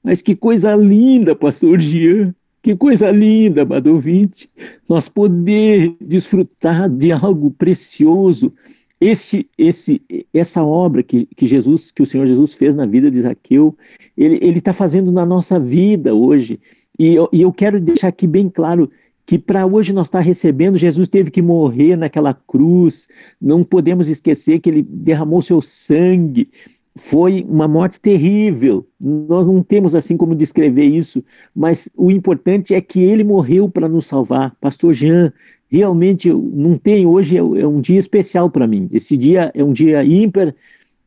[0.04, 4.50] Mas que coisa linda, pastor Jean, que coisa linda, amado ouvinte,
[4.88, 8.52] nós poder desfrutar de algo precioso.
[9.00, 10.02] Esse, esse,
[10.34, 13.78] essa obra que, que Jesus, que o Senhor Jesus fez na vida de Zaqueu,
[14.18, 16.60] ele está fazendo na nossa vida hoje.
[16.98, 18.90] E eu, e eu quero deixar aqui bem claro
[19.26, 23.08] que para hoje nós estar tá recebendo, Jesus teve que morrer naquela cruz,
[23.42, 26.50] não podemos esquecer que ele derramou seu sangue,
[26.96, 28.88] foi uma morte terrível.
[29.00, 33.90] Nós não temos assim como descrever isso, mas o importante é que ele morreu para
[33.90, 34.56] nos salvar.
[34.62, 35.34] Pastor Jean,
[35.68, 38.88] realmente não tem hoje é, é um dia especial para mim.
[38.92, 40.56] Esse dia é um dia ímpar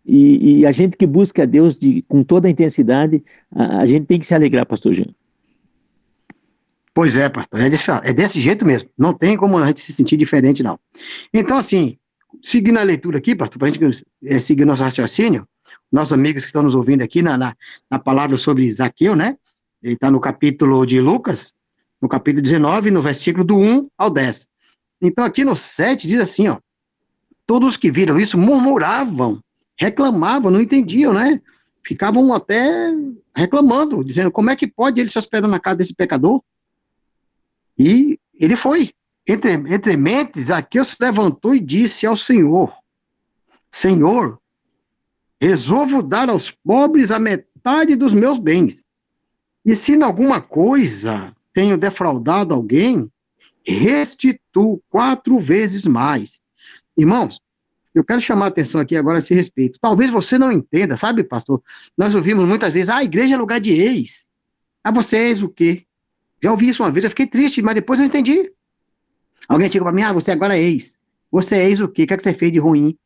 [0.05, 4.07] e, e, a gente que busca Deus de, com toda a intensidade, a, a gente
[4.07, 5.09] tem que se alegrar, Pastor Jean.
[6.99, 8.91] Pois é, pastor, é desse, é desse jeito mesmo.
[8.99, 10.81] Não tem como a gente se sentir diferente, não.
[11.33, 11.97] Então, assim,
[12.43, 15.47] seguindo a leitura aqui, pastor, para a gente é, seguir nosso raciocínio,
[15.93, 17.55] nossos amigos que estão nos ouvindo aqui na, na,
[17.89, 19.37] na palavra sobre Zaqueu, né?
[19.81, 21.55] Ele está no capítulo de Lucas,
[22.03, 24.49] no capítulo 19, no versículo do 1 ao 10.
[25.01, 26.59] Então, aqui no 7 diz assim, ó.
[27.47, 29.39] Todos que viram isso murmuravam,
[29.79, 31.41] reclamavam, não entendiam, né?
[31.87, 32.93] Ficavam até
[33.37, 36.43] reclamando, dizendo como é que pode ele se hospedar na casa desse pecador?
[37.79, 38.93] E ele foi.
[39.27, 42.73] Entre, entre mentes, Zaqueu se levantou e disse ao Senhor:
[43.71, 44.41] Senhor,
[45.41, 48.85] resolvo dar aos pobres a metade dos meus bens.
[49.65, 53.11] E se em alguma coisa tenho defraudado alguém,
[53.67, 56.41] restituo quatro vezes mais.
[56.97, 57.41] Irmãos,
[57.95, 59.79] eu quero chamar a atenção aqui agora a esse respeito.
[59.81, 61.63] Talvez você não entenda, sabe, pastor?
[61.97, 64.29] Nós ouvimos muitas vezes, ah, a igreja é lugar de ex.
[64.83, 65.85] Ah, você é ex o quê?
[66.43, 68.53] Já ouvi isso uma vez, eu fiquei triste, mas depois eu entendi.
[69.49, 70.99] Alguém chegou para mim, ah, você agora é ex.
[71.31, 72.05] Você é ex o quê?
[72.05, 72.97] O que, é que você fez de ruim?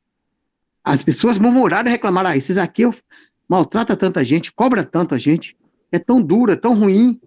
[0.84, 2.82] As pessoas murmuraram e reclamaram, ah, esses aqui
[3.48, 5.56] maltrata tanta gente, cobra tanto a gente,
[5.90, 7.20] é tão dura, tão ruim,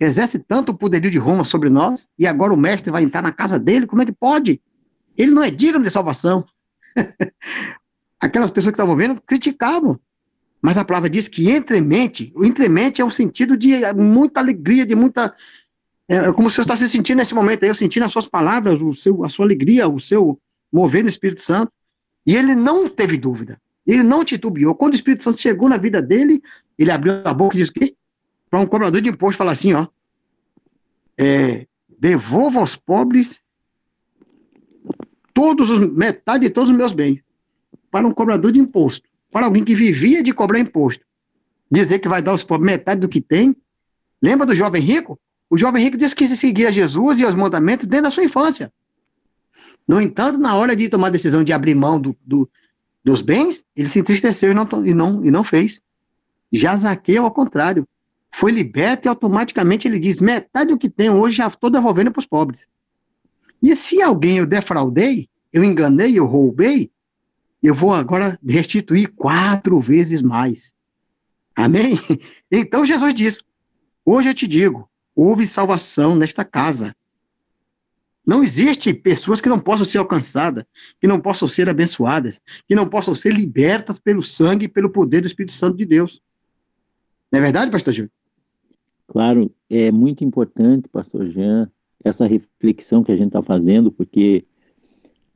[0.00, 3.32] exerce tanto o poderio de Roma sobre nós, e agora o mestre vai entrar na
[3.32, 4.60] casa dele, como é que pode?
[5.16, 6.44] Ele não é digno de salvação.
[8.20, 9.98] Aquelas pessoas que estavam vendo criticavam.
[10.60, 14.94] Mas a palavra diz que entremente, o entremente é um sentido de muita alegria, de
[14.94, 15.34] muita.
[16.08, 18.80] É, é como você está se sentindo nesse momento aí, eu sentindo as suas palavras,
[18.80, 20.38] o seu, a sua alegria, o seu
[20.72, 21.72] mover no Espírito Santo.
[22.26, 23.60] E ele não teve dúvida.
[23.86, 24.74] Ele não titubeou.
[24.74, 26.42] Quando o Espírito Santo chegou na vida dele,
[26.78, 27.96] ele abriu a boca e disse que
[28.50, 29.86] para um cobrador de imposto falar assim, ó,
[31.16, 31.66] é,
[31.98, 33.42] devolva aos pobres
[35.32, 37.22] todos os, metade de todos os meus bens.
[37.90, 41.04] Para um cobrador de imposto para alguém que vivia de cobrar imposto,
[41.70, 43.56] dizer que vai dar aos pobres metade do que tem.
[44.22, 45.18] Lembra do jovem rico?
[45.50, 48.72] O jovem rico disse que se seguia Jesus e os mandamentos dentro da sua infância.
[49.86, 52.48] No entanto, na hora de tomar a decisão de abrir mão do, do,
[53.02, 55.80] dos bens, ele se entristeceu e não, e, não, e não fez.
[56.52, 57.88] Já Zaqueu, ao contrário,
[58.30, 62.20] foi liberto e automaticamente ele diz: metade do que tenho hoje já estou devolvendo para
[62.20, 62.68] os pobres.
[63.62, 66.90] E se alguém eu defraudei, eu enganei, eu roubei,
[67.62, 70.72] eu vou agora restituir quatro vezes mais.
[71.54, 71.98] Amém?
[72.50, 73.38] Então Jesus diz:
[74.04, 76.94] Hoje eu te digo, houve salvação nesta casa.
[78.26, 80.64] Não existe pessoas que não possam ser alcançadas,
[81.00, 85.22] que não possam ser abençoadas, que não possam ser libertas pelo sangue e pelo poder
[85.22, 86.20] do Espírito Santo de Deus.
[87.32, 88.10] Não é verdade, pastor Júlio?
[89.06, 91.70] Claro, é muito importante, pastor Jean,
[92.04, 94.44] essa reflexão que a gente está fazendo, porque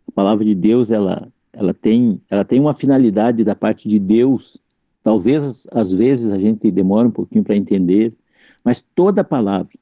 [0.07, 4.59] a palavra de Deus, ela, ela tem, ela tem uma finalidade da parte de Deus.
[5.03, 8.15] Talvez às vezes a gente demore um pouquinho para entender,
[8.65, 9.73] mas toda palavra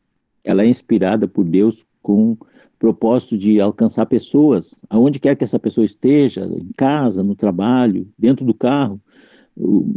[0.43, 2.37] ela é inspirada por Deus com
[2.79, 8.45] propósito de alcançar pessoas, aonde quer que essa pessoa esteja, em casa, no trabalho, dentro
[8.45, 8.99] do carro.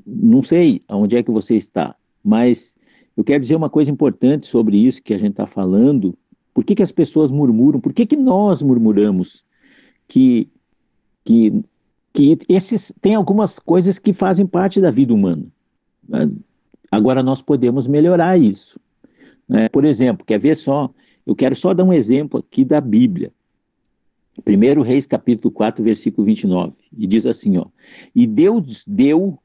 [0.06, 2.76] Não sei aonde é que você está, mas
[3.16, 6.14] eu quero dizer uma coisa importante sobre isso que a gente está falando.
[6.54, 7.80] Por que, que as pessoas murmuram?
[7.80, 9.45] Por que, que nós murmuramos?
[10.10, 10.50] Que
[11.24, 11.64] que,
[12.14, 15.45] que esses tem algumas coisas que fazem parte da vida humana.
[16.07, 16.30] Né?
[16.91, 18.80] Agora nós podemos melhorar isso.
[19.49, 19.68] Né?
[19.70, 20.93] Por exemplo, quer ver só?
[21.26, 23.32] Eu quero só dar um exemplo aqui da Bíblia.
[24.45, 27.68] 1 Reis capítulo 4, versículo 29, e diz assim, ó,
[28.16, 29.38] e Deus deu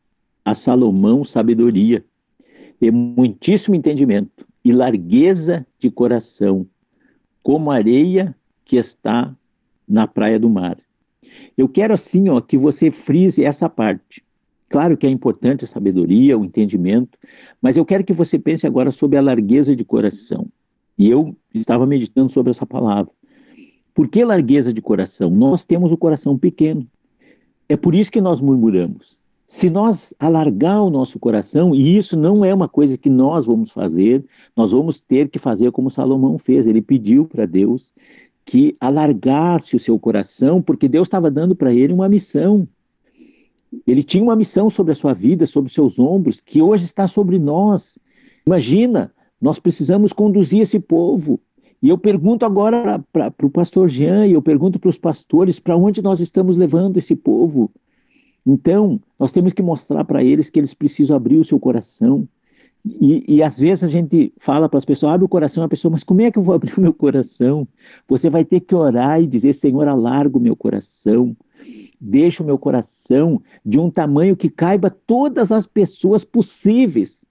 [0.43, 2.03] a Salomão sabedoria,
[2.81, 6.67] e muitíssimo entendimento, e largueza de coração,
[7.43, 9.35] como areia que está
[9.87, 10.79] na praia do mar.
[11.59, 14.23] Eu quero assim, ó, que você frise essa parte.
[14.69, 17.19] Claro que é importante a sabedoria, o entendimento,
[17.61, 20.47] mas eu quero que você pense agora sobre a largueza de coração.
[20.97, 23.11] E eu estava meditando sobre essa palavra.
[23.93, 25.31] Por que largueza de coração?
[25.31, 26.87] Nós temos o coração pequeno.
[27.69, 29.19] É por isso que nós murmuramos.
[29.45, 33.73] Se nós alargar o nosso coração, e isso não é uma coisa que nós vamos
[33.73, 36.67] fazer, nós vamos ter que fazer como Salomão fez.
[36.67, 37.93] Ele pediu para Deus
[38.49, 42.67] que alargasse o seu coração, porque Deus estava dando para ele uma missão.
[43.87, 47.07] Ele tinha uma missão sobre a sua vida, sobre os seus ombros, que hoje está
[47.07, 47.99] sobre nós.
[48.47, 51.39] Imagina, nós precisamos conduzir esse povo.
[51.83, 55.77] E eu pergunto agora para o pastor Jean, e eu pergunto para os pastores, para
[55.77, 57.71] onde nós estamos levando esse povo?
[58.47, 62.27] Então, nós temos que mostrar para eles que eles precisam abrir o seu coração.
[62.85, 65.93] E, e às vezes a gente fala para as pessoas, abre o coração, a pessoa,
[65.93, 67.67] mas como é que eu vou abrir o meu coração?
[68.07, 71.37] Você vai ter que orar e dizer, Senhor, alarga o meu coração.
[72.01, 77.25] Deixa o meu coração de um tamanho que caiba todas as pessoas possíveis.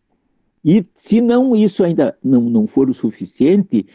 [0.64, 3.86] E se não isso ainda não, não for o suficiente,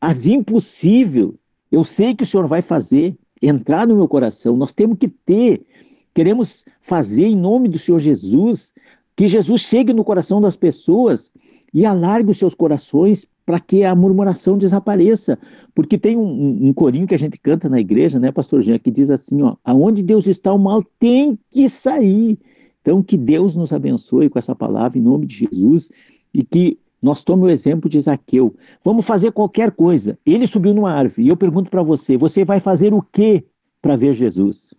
[0.00, 1.34] as impossível,
[1.70, 4.56] eu sei que o Senhor vai fazer entrar no meu coração.
[4.56, 5.66] Nós temos que ter,
[6.14, 8.72] queremos fazer em nome do Senhor Jesus,
[9.16, 11.30] que Jesus chegue no coração das pessoas
[11.72, 15.38] e alargue os seus corações para que a murmuração desapareça.
[15.74, 18.78] Porque tem um, um, um, corinho que a gente canta na igreja, né, pastor Jean,
[18.78, 22.38] que diz assim, ó, aonde Deus está, o mal tem que sair.
[22.80, 25.90] Então, que Deus nos abençoe com essa palavra em nome de Jesus
[26.32, 28.54] e que nós tomemos o exemplo de Zaqueu.
[28.82, 30.18] Vamos fazer qualquer coisa.
[30.24, 33.44] Ele subiu numa árvore e eu pergunto para você, você vai fazer o que
[33.80, 34.74] para ver Jesus?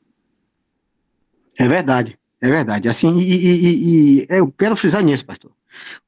[1.60, 2.88] É verdade, é verdade.
[2.88, 5.52] Assim, e, e, e, eu quero frisar nisso, pastor.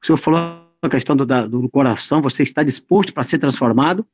[0.02, 0.40] O senhor falou
[0.80, 4.06] a questão do, do coração, você está disposto para ser transformado.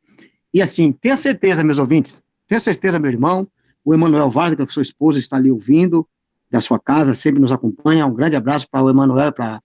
[0.52, 3.46] E assim, tenha certeza, meus ouvintes, tenha certeza, meu irmão,
[3.84, 6.06] o Emanuel Vargas, que é sua esposa, está ali ouvindo,
[6.50, 8.06] da sua casa, sempre nos acompanha.
[8.06, 9.60] Um grande abraço para o Emanuel, para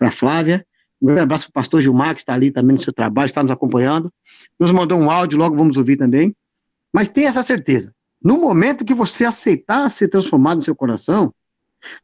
[0.00, 0.64] a Flávia.
[1.00, 3.42] Um grande abraço para o pastor Gilmar, que está ali também no seu trabalho, está
[3.42, 4.12] nos acompanhando.
[4.58, 6.34] Nos mandou um áudio, logo vamos ouvir também.
[6.92, 7.92] Mas tenha essa certeza.
[8.22, 11.32] No momento que você aceitar ser transformado no seu coração,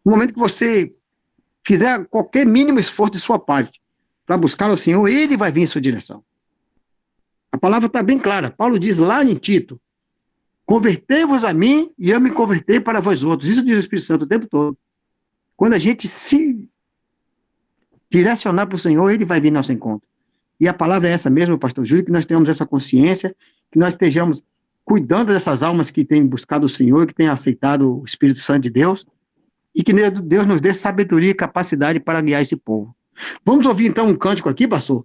[0.04, 0.88] no momento que você
[1.64, 3.80] fizer qualquer mínimo esforço de sua parte
[4.26, 6.24] para buscar o Senhor, ele vai vir em sua direção.
[7.50, 8.50] A palavra está bem clara.
[8.50, 9.80] Paulo diz lá em Tito:
[10.66, 13.48] Convertei-vos a mim e eu me convertei para vós outros.
[13.48, 14.76] Isso diz o Espírito Santo o tempo todo.
[15.56, 16.74] Quando a gente se
[18.10, 20.08] direcionar para o Senhor, ele vai vir ao nosso encontro.
[20.58, 23.34] E a palavra é essa mesmo, pastor Júlio, que nós tenhamos essa consciência,
[23.70, 24.42] que nós estejamos
[24.84, 28.70] cuidando dessas almas que têm buscado o Senhor, que têm aceitado o Espírito Santo de
[28.70, 29.06] Deus,
[29.74, 32.94] e que Deus nos dê sabedoria e capacidade para guiar esse povo.
[33.44, 35.04] Vamos ouvir então um cântico aqui, pastor?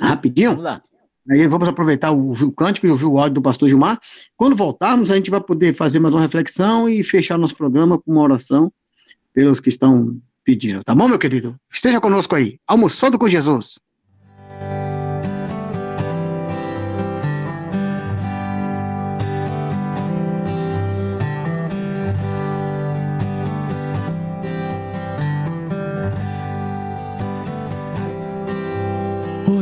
[0.00, 0.50] Rapidinho?
[0.50, 0.82] Vamos lá.
[1.30, 3.98] Aí vamos aproveitar o, o cântico e ouvir o áudio do pastor Gilmar.
[4.36, 8.12] Quando voltarmos, a gente vai poder fazer mais uma reflexão e fechar nosso programa com
[8.12, 8.72] uma oração
[9.32, 10.10] pelos que estão
[10.44, 10.82] pedindo.
[10.82, 11.54] Tá bom, meu querido?
[11.72, 12.58] Esteja conosco aí.
[12.66, 13.78] Almoçando com Jesus.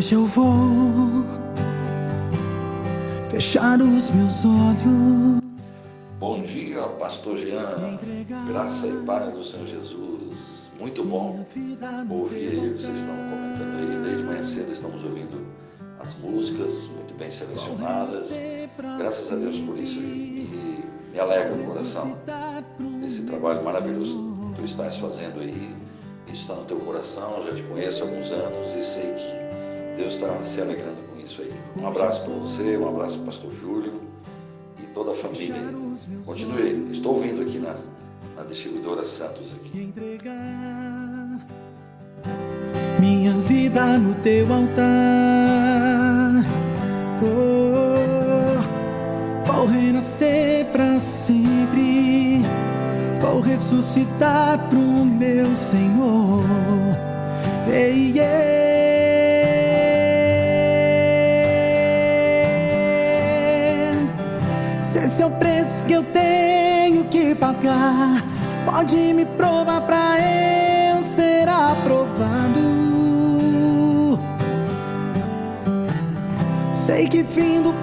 [0.01, 1.27] Hoje eu vou
[3.29, 5.43] fechar os meus olhos.
[6.19, 7.99] Bom dia, Pastor Jean.
[8.49, 10.71] Graça e paz do Senhor Jesus.
[10.79, 11.45] Muito bom
[12.09, 14.03] ouvir aí o que vocês estão comentando aí.
[14.03, 15.47] Desde manhã cedo estamos ouvindo
[15.99, 18.31] as músicas muito bem selecionadas.
[18.99, 19.99] Graças a Deus por isso.
[19.99, 20.83] E
[21.13, 22.17] me alegra o coração
[23.03, 25.77] desse trabalho maravilhoso que tu estás fazendo aí.
[26.27, 29.50] Isso está no teu coração, já te conheço há alguns anos e sei que
[30.01, 31.53] Deus está se alegrando com isso aí.
[31.77, 34.01] Um abraço para você, um abraço para o pastor Júlio
[34.83, 35.57] e toda a família.
[36.25, 37.75] Continue, estou ouvindo aqui na,
[38.35, 39.93] na distribuidora Santos aqui.
[42.99, 46.45] Minha vida no teu altar.
[47.23, 47.93] Oh,
[49.53, 52.41] vou renascer para sempre.
[53.21, 56.43] Vou ressuscitar pro meu Senhor.
[57.71, 58.70] Ei, ei.
[65.91, 68.25] Que eu tenho que pagar,
[68.65, 72.61] pode me provar pra eu ser aprovado.
[76.73, 77.75] Sei que fim do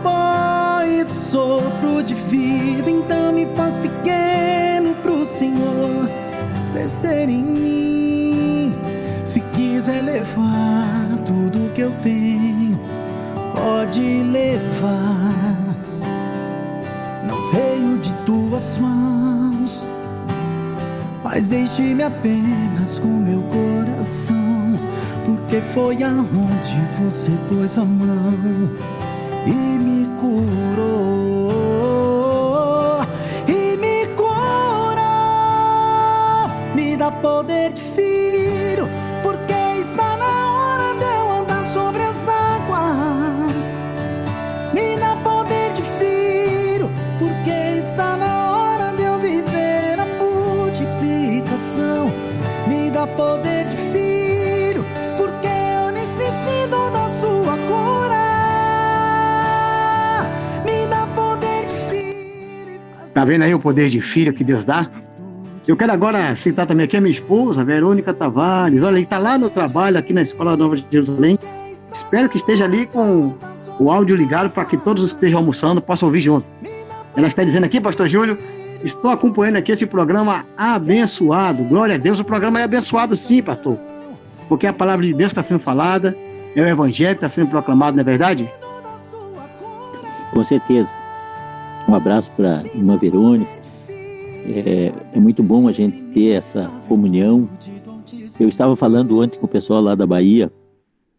[0.90, 6.10] e do sopro de vida, então me faz pequeno pro Senhor
[6.72, 8.80] crescer em mim.
[9.26, 12.80] Se quiser levar tudo que eu tenho,
[13.54, 15.57] pode levar
[18.28, 19.84] tuas mãos.
[21.24, 24.78] Mas deixe-me apenas com meu coração,
[25.26, 28.70] porque foi aonde você pôs a mão
[29.46, 31.52] e me curou.
[33.48, 34.98] E me curou,
[36.76, 38.17] me dá poder de filho,
[63.28, 64.88] vendo aí o poder de filho que Deus dá?
[65.68, 68.82] Eu quero agora citar também aqui a minha esposa, Verônica Tavares.
[68.84, 71.38] Olha, ele está lá no trabalho, aqui na Escola Nova de Jerusalém.
[71.94, 73.36] Espero que esteja ali com
[73.78, 76.48] o áudio ligado para que todos os que estejam almoçando possam ouvir junto.
[77.18, 78.38] Ela está dizendo aqui, Pastor Júlio,
[78.82, 81.64] estou acompanhando aqui esse programa abençoado.
[81.66, 83.78] Glória a Deus, o programa é abençoado sim, pastor.
[84.48, 86.16] Porque a palavra de Deus está sendo falada,
[86.56, 88.50] é o evangelho que está sendo proclamado, não é verdade?
[90.32, 90.97] Com certeza.
[91.88, 93.50] Um abraço para irmã Verônica.
[94.46, 97.50] É, é muito bom a gente ter essa comunhão.
[98.38, 100.52] Eu estava falando ontem com o pessoal lá da Bahia,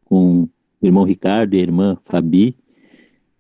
[0.05, 2.55] com o irmão Ricardo e a irmã Fabi,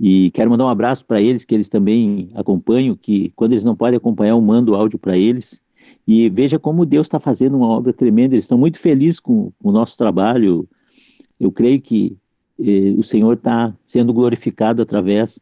[0.01, 3.77] e quero mandar um abraço para eles, que eles também acompanham, que quando eles não
[3.77, 5.61] podem acompanhar, eu mando o áudio para eles.
[6.07, 9.69] E veja como Deus está fazendo uma obra tremenda, eles estão muito felizes com, com
[9.69, 10.67] o nosso trabalho.
[11.39, 12.17] Eu creio que
[12.59, 15.39] eh, o Senhor está sendo glorificado através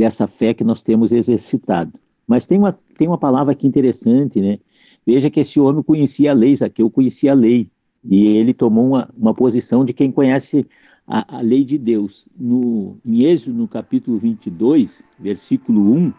[0.00, 1.92] dessa fé que nós temos exercitado.
[2.26, 4.58] Mas tem uma, tem uma palavra aqui interessante, né?
[5.06, 7.68] Veja que esse homem conhecia a lei, Zaqueu conhecia a lei,
[8.02, 10.66] e ele tomou uma, uma posição de quem conhece
[11.06, 12.26] a, a lei de Deus.
[12.34, 16.12] No, em Êxodo, no capítulo 22, versículo 1,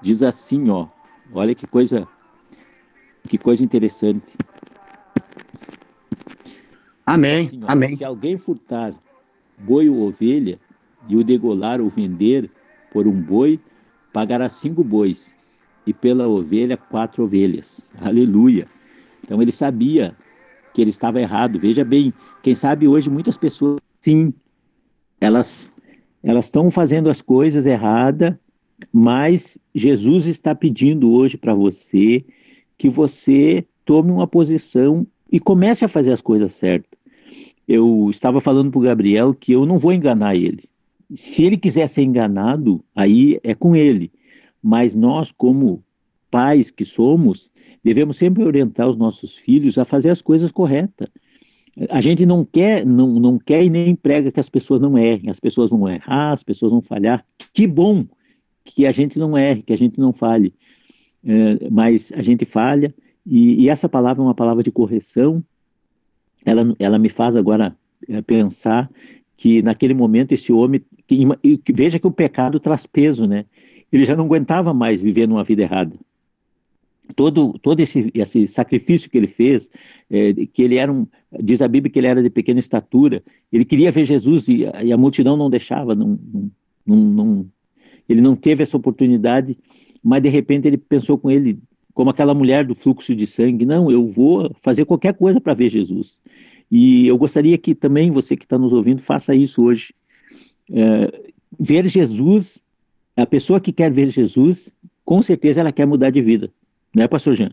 [0.00, 0.86] diz assim, ó,
[1.32, 2.06] olha que coisa,
[3.28, 4.36] que coisa interessante.
[7.04, 7.96] Amém, Assim, ó, amém.
[7.96, 8.94] Se alguém furtar
[9.58, 10.60] boi ou ovelha
[11.08, 12.48] e o degolar ou vender
[12.92, 13.58] por um boi,
[14.12, 15.34] pagará cinco bois
[15.86, 17.90] e pela ovelha quatro ovelhas.
[18.00, 18.66] Aleluia.
[19.24, 20.14] Então ele sabia
[20.74, 21.58] que ele estava errado.
[21.58, 22.12] Veja bem,
[22.42, 24.32] quem sabe hoje muitas pessoas, sim,
[25.20, 25.72] elas
[26.22, 28.34] elas estão fazendo as coisas erradas,
[28.92, 32.24] mas Jesus está pedindo hoje para você
[32.76, 36.98] que você tome uma posição e comece a fazer as coisas certas.
[37.66, 40.69] Eu estava falando para o Gabriel que eu não vou enganar ele.
[41.14, 44.12] Se ele quiser ser enganado, aí é com ele.
[44.62, 45.82] Mas nós, como
[46.30, 47.50] pais que somos,
[47.82, 51.08] devemos sempre orientar os nossos filhos a fazer as coisas corretas.
[51.88, 55.30] A gente não quer, não, não quer e nem prega que as pessoas não errem,
[55.30, 57.24] as pessoas vão errar, as pessoas vão falhar.
[57.52, 58.06] Que bom
[58.64, 60.52] que a gente não erre, que a gente não falhe.
[61.24, 62.94] É, mas a gente falha,
[63.24, 65.44] e, e, essa palavra é uma palavra de correção.
[66.44, 67.76] Ela, ela me faz agora
[68.08, 68.90] é, pensar
[69.40, 71.24] que naquele momento esse homem, que,
[71.64, 73.46] que, veja que o pecado traz peso, né?
[73.90, 75.96] Ele já não aguentava mais viver numa vida errada
[77.14, 79.70] todo, todo esse, esse sacrifício que ele fez,
[80.10, 81.06] é, que ele era um,
[81.40, 83.22] diz a Bíblia que ele era de pequena estatura,
[83.52, 86.18] ele queria ver Jesus e, e a multidão não deixava, não,
[86.86, 87.46] não, não,
[88.08, 89.56] ele não teve essa oportunidade,
[90.02, 91.58] mas de repente ele pensou com ele,
[91.92, 95.68] como aquela mulher do fluxo de sangue, não, eu vou fazer qualquer coisa para ver
[95.68, 96.18] Jesus.
[96.70, 99.94] E eu gostaria que também você que está nos ouvindo faça isso hoje.
[100.70, 102.62] É, ver Jesus,
[103.16, 104.72] a pessoa que quer ver Jesus,
[105.04, 106.52] com certeza ela quer mudar de vida.
[106.94, 107.52] Né, pastor Jean?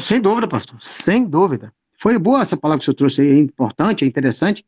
[0.00, 1.72] Sem dúvida, pastor, sem dúvida.
[1.98, 4.64] Foi boa essa palavra que o senhor trouxe aí, é importante, é interessante,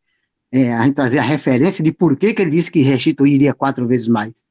[0.52, 3.86] é, a gente trazer a referência de por que, que ele disse que restituiria quatro
[3.88, 4.44] vezes mais.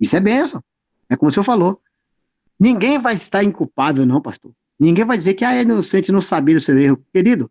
[0.00, 0.64] Isso é bênção.
[1.10, 1.80] É como o senhor falou.
[2.58, 4.52] Ninguém vai estar inculpável, não, pastor.
[4.82, 7.00] Ninguém vai dizer que ah, é inocente não sabia do seu erro.
[7.14, 7.48] Querido,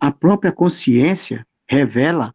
[0.00, 2.34] a própria consciência revela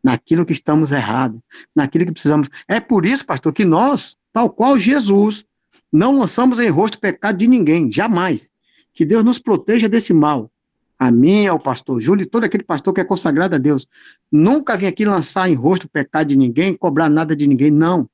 [0.00, 1.40] naquilo que estamos errados,
[1.74, 2.48] naquilo que precisamos.
[2.68, 5.44] É por isso, pastor, que nós, tal qual Jesus,
[5.92, 8.48] não lançamos em rosto o pecado de ninguém, jamais.
[8.94, 10.48] Que Deus nos proteja desse mal.
[10.96, 13.88] A mim, ao pastor Júlio e todo aquele pastor que é consagrado a Deus.
[14.30, 18.08] Nunca vim aqui lançar em rosto o pecado de ninguém, cobrar nada de ninguém, não.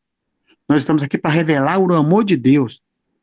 [0.67, 2.82] Nós estamos aqui para revelar o amor de Deus.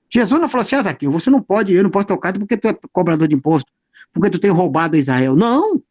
[0.09, 2.67] Jesus não falou assim, ah, Zaqueu, você não pode, eu não posso tocar porque tu
[2.67, 3.71] é cobrador de imposto,
[4.11, 5.35] porque tu tem roubado Israel.
[5.35, 5.81] Não!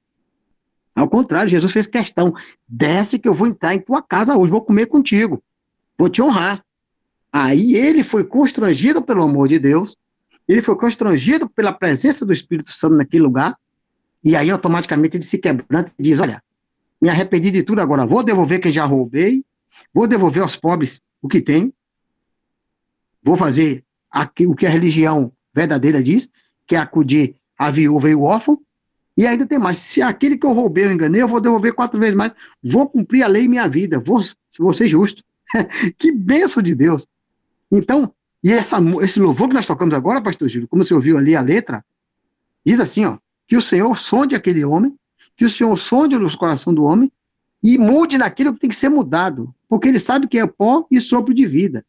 [0.94, 2.34] Ao contrário, Jesus fez questão.
[2.66, 5.40] Desce que eu vou entrar em tua casa hoje, vou comer contigo,
[5.96, 6.60] vou te honrar.
[7.32, 9.96] Aí ele foi constrangido pelo amor de Deus,
[10.48, 13.56] ele foi constrangido pela presença do Espírito Santo naquele lugar,
[14.24, 16.42] e aí automaticamente ele se quebranta e diz: Olha,
[17.00, 19.44] me arrependi de tudo agora, vou devolver quem já roubei,
[19.94, 21.72] vou devolver aos pobres o que tem,
[23.22, 26.28] vou fazer aqui, o que a religião verdadeira diz,
[26.66, 28.60] que é acudir a viúva e o órfão,
[29.16, 31.98] e ainda tem mais, se aquele que eu roubei eu enganei, eu vou devolver quatro
[31.98, 32.32] vezes mais,
[32.62, 34.22] vou cumprir a lei em minha vida, vou,
[34.58, 35.24] vou ser justo.
[35.98, 37.04] que benção de Deus.
[37.70, 38.12] Então,
[38.44, 41.40] e essa, esse louvor que nós tocamos agora, pastor Júlio, como você ouviu ali a
[41.40, 41.84] letra,
[42.64, 44.94] diz assim, ó, que o Senhor sonde aquele homem,
[45.36, 47.10] que o Senhor sonde o coração do homem
[47.62, 51.00] e mude naquilo que tem que ser mudado, porque ele sabe que é pó e
[51.00, 51.84] sopro de vida,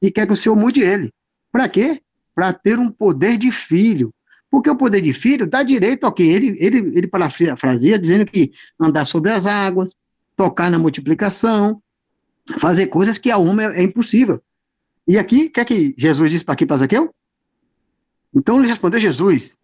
[0.00, 1.12] e quer que o Senhor mude ele.
[1.50, 2.00] Para quê?
[2.34, 4.12] Para ter um poder de filho.
[4.50, 8.50] Porque o poder de filho dá direito ao que ele, ele, ele parafrasia dizendo que
[8.80, 9.94] andar sobre as águas,
[10.34, 11.80] tocar na multiplicação,
[12.58, 14.42] fazer coisas que a homem é, é impossível.
[15.06, 17.14] E aqui, o que é que Jesus disse para aqui para Zaqueu?
[18.34, 19.56] Então ele respondeu Jesus,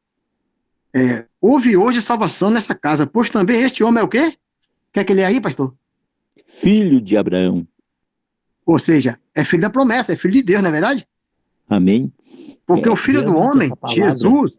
[0.94, 4.36] é, houve hoje salvação nessa casa, pois também este homem é o quê?
[4.92, 5.74] Quer que ele é aí, pastor?
[6.46, 7.66] Filho de Abraão.
[8.64, 11.06] Ou seja, é filho da promessa, é filho de Deus, não é verdade?
[11.68, 12.12] Amém.
[12.66, 14.58] Porque é, o filho do homem, Jesus,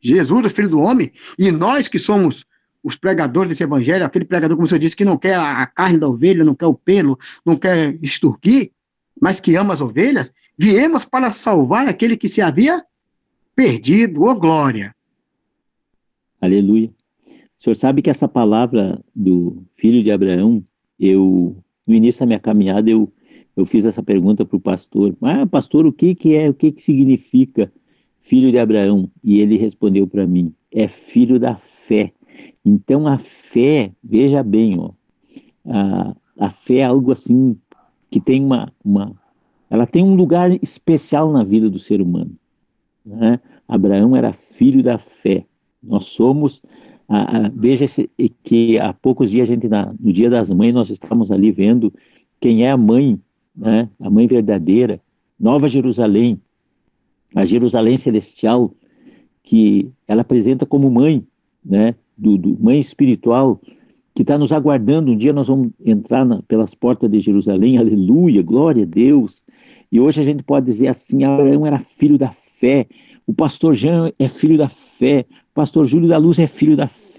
[0.00, 2.44] Jesus, o filho do homem, e nós que somos
[2.82, 6.08] os pregadores desse evangelho, aquele pregador, como você disse, que não quer a carne da
[6.08, 8.70] ovelha, não quer o pelo, não quer extorquir,
[9.20, 12.82] mas que ama as ovelhas, viemos para salvar aquele que se havia
[13.54, 14.94] perdido, ô oh glória.
[16.40, 16.90] Aleluia.
[17.58, 20.64] O senhor sabe que essa palavra do filho de Abraão,
[20.98, 21.54] eu,
[21.86, 23.12] no início da minha caminhada, eu,
[23.60, 25.14] eu fiz essa pergunta para o pastor.
[25.20, 27.72] Ah, pastor, o que, que é, o que, que significa
[28.20, 29.10] filho de Abraão?
[29.22, 32.12] E ele respondeu para mim, é filho da fé.
[32.64, 34.90] Então a fé, veja bem, ó,
[35.66, 37.56] a, a fé é algo assim
[38.10, 39.14] que tem uma, uma,
[39.68, 42.32] ela tem um lugar especial na vida do ser humano.
[43.04, 43.40] Né?
[43.68, 45.44] Abraão era filho da fé.
[45.82, 46.62] Nós somos,
[47.08, 48.10] a, a, veja esse,
[48.42, 51.92] que há poucos dias a gente na, no Dia das Mães nós estamos ali vendo
[52.40, 53.20] quem é a mãe,
[53.56, 53.88] né?
[54.00, 55.00] A mãe verdadeira,
[55.38, 56.40] Nova Jerusalém,
[57.34, 58.72] a Jerusalém celestial
[59.42, 61.24] que ela apresenta como mãe,
[61.64, 61.94] né?
[62.16, 63.60] Do, do mãe espiritual
[64.14, 65.12] que está nos aguardando.
[65.12, 69.42] Um dia nós vamos entrar na, pelas portas de Jerusalém, aleluia, glória a Deus.
[69.90, 72.86] E hoje a gente pode dizer assim: Abraão era filho da fé,
[73.26, 76.86] o pastor Jean é filho da fé, o pastor Júlio da Luz é filho da
[76.86, 77.09] fé,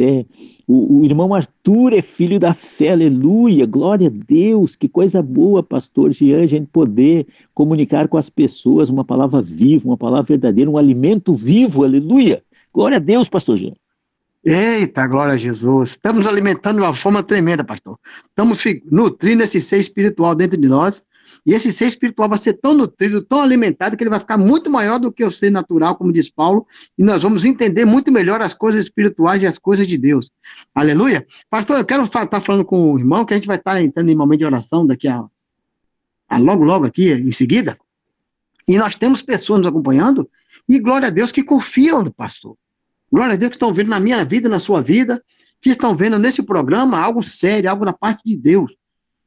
[0.68, 5.62] o, o, irmão Arthur é filho da fé, aleluia, glória a Deus, que coisa boa,
[5.62, 10.70] pastor Jean, a gente poder comunicar com as pessoas uma palavra viva, uma palavra verdadeira,
[10.70, 12.43] um alimento vivo, aleluia.
[12.74, 13.74] Glória a Deus, pastor Jean.
[14.43, 15.91] Eita, glória a Jesus.
[15.91, 17.97] Estamos alimentando de uma forma tremenda, pastor.
[18.30, 21.06] Estamos nutrindo esse ser espiritual dentro de nós.
[21.46, 24.70] E esse ser espiritual vai ser tão nutrido, tão alimentado, que ele vai ficar muito
[24.70, 26.66] maior do que o ser natural, como diz Paulo.
[26.98, 30.30] E nós vamos entender muito melhor as coisas espirituais e as coisas de Deus.
[30.74, 31.26] Aleluia.
[31.50, 33.82] Pastor, eu quero estar tá falando com o irmão, que a gente vai estar tá
[33.82, 35.24] entrando em momento de oração daqui a,
[36.30, 37.78] a logo, logo aqui, em seguida.
[38.68, 40.30] E nós temos pessoas nos acompanhando,
[40.70, 42.56] e glória a Deus que confiam no pastor.
[43.12, 45.22] Glória a Deus que estão vendo na minha vida, na sua vida,
[45.60, 48.72] que estão vendo nesse programa algo sério, algo da parte de Deus.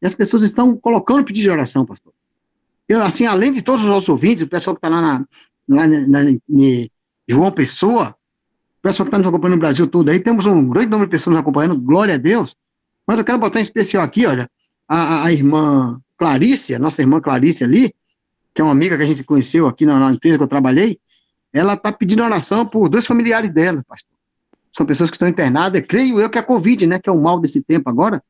[0.05, 2.13] E as pessoas estão colocando pedido de oração, pastor.
[2.87, 5.27] Eu, assim, além de todos os nossos ouvintes, o pessoal que está lá na,
[5.67, 6.31] na, na, na,
[7.27, 10.91] João Pessoa, o pessoal que está nos acompanhando no Brasil todo aí, temos um grande
[10.91, 12.55] número de pessoas nos acompanhando, glória a Deus.
[13.07, 14.47] Mas eu quero botar em especial aqui, olha,
[14.87, 17.95] a, a irmã Clarice, a nossa irmã Clarice ali,
[18.53, 20.99] que é uma amiga que a gente conheceu aqui na, na empresa que eu trabalhei,
[21.51, 24.13] ela está pedindo oração por dois familiares dela, pastor.
[24.71, 27.23] São pessoas que estão internadas, creio eu que é a Covid, né, que é o
[27.23, 28.23] mal desse tempo agora,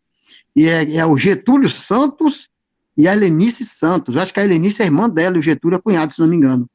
[0.54, 2.48] e é, é o Getúlio Santos
[2.96, 4.16] e a Helenice Santos.
[4.16, 6.28] Eu acho que a Helenice é irmã dela e o Getúlio é cunhado, se não
[6.28, 6.68] me engano,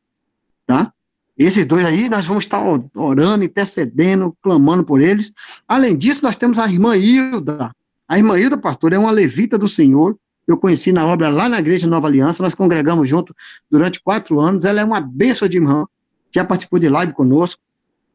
[0.66, 0.92] tá?
[1.38, 2.62] Esses dois aí, nós vamos estar
[2.96, 5.34] orando, intercedendo, clamando por eles.
[5.66, 7.74] Além disso, nós temos a irmã Hilda.
[8.08, 10.18] A irmã Hilda, pastor, é uma levita do Senhor.
[10.46, 13.34] Eu conheci na obra lá na Igreja Nova Aliança, nós congregamos junto
[13.72, 14.66] durante quatro anos.
[14.66, 15.86] Ela é uma benção de irmã
[16.34, 17.62] já participou de live conosco.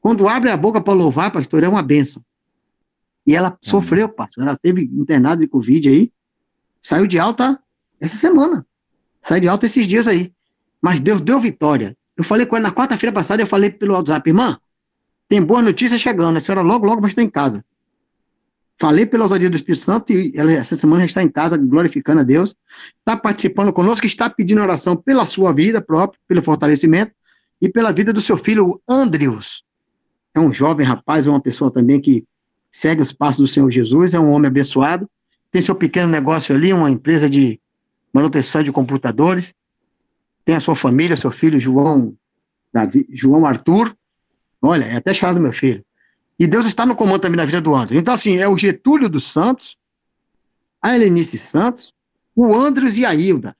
[0.00, 2.22] Quando abre a boca para louvar, pastor, é uma benção.
[3.26, 4.44] E ela sofreu, pastor.
[4.44, 6.12] Ela teve internado de Covid aí,
[6.80, 7.58] saiu de alta
[8.00, 8.66] essa semana.
[9.20, 10.32] Saiu de alta esses dias aí.
[10.82, 11.96] Mas Deus deu vitória.
[12.16, 14.58] Eu falei com ela na quarta-feira passada, eu falei pelo WhatsApp, irmã,
[15.28, 17.64] tem boa notícia chegando, a senhora logo, logo vai estar em casa.
[18.78, 22.20] Falei pela ousadia do Espírito Santo e ela, essa semana já está em casa, glorificando
[22.20, 22.54] a Deus.
[22.98, 27.12] Está participando conosco, está pedindo oração pela sua vida própria, pelo fortalecimento
[27.60, 29.64] e pela vida do seu filho Andrius.
[30.34, 32.24] É um jovem rapaz, é uma pessoa também que
[32.74, 35.08] segue os passos do Senhor Jesus, é um homem abençoado,
[35.48, 37.60] tem seu pequeno negócio ali, uma empresa de
[38.12, 39.54] manutenção de computadores,
[40.44, 42.16] tem a sua família, seu filho João,
[42.72, 43.96] Davi, João Arthur,
[44.60, 45.84] olha, é até chamado meu filho.
[46.36, 47.96] E Deus está no comando também na vida do André.
[47.96, 49.78] Então, assim, é o Getúlio dos Santos,
[50.82, 51.94] a Helenice Santos,
[52.34, 53.56] o Andres e a Hilda.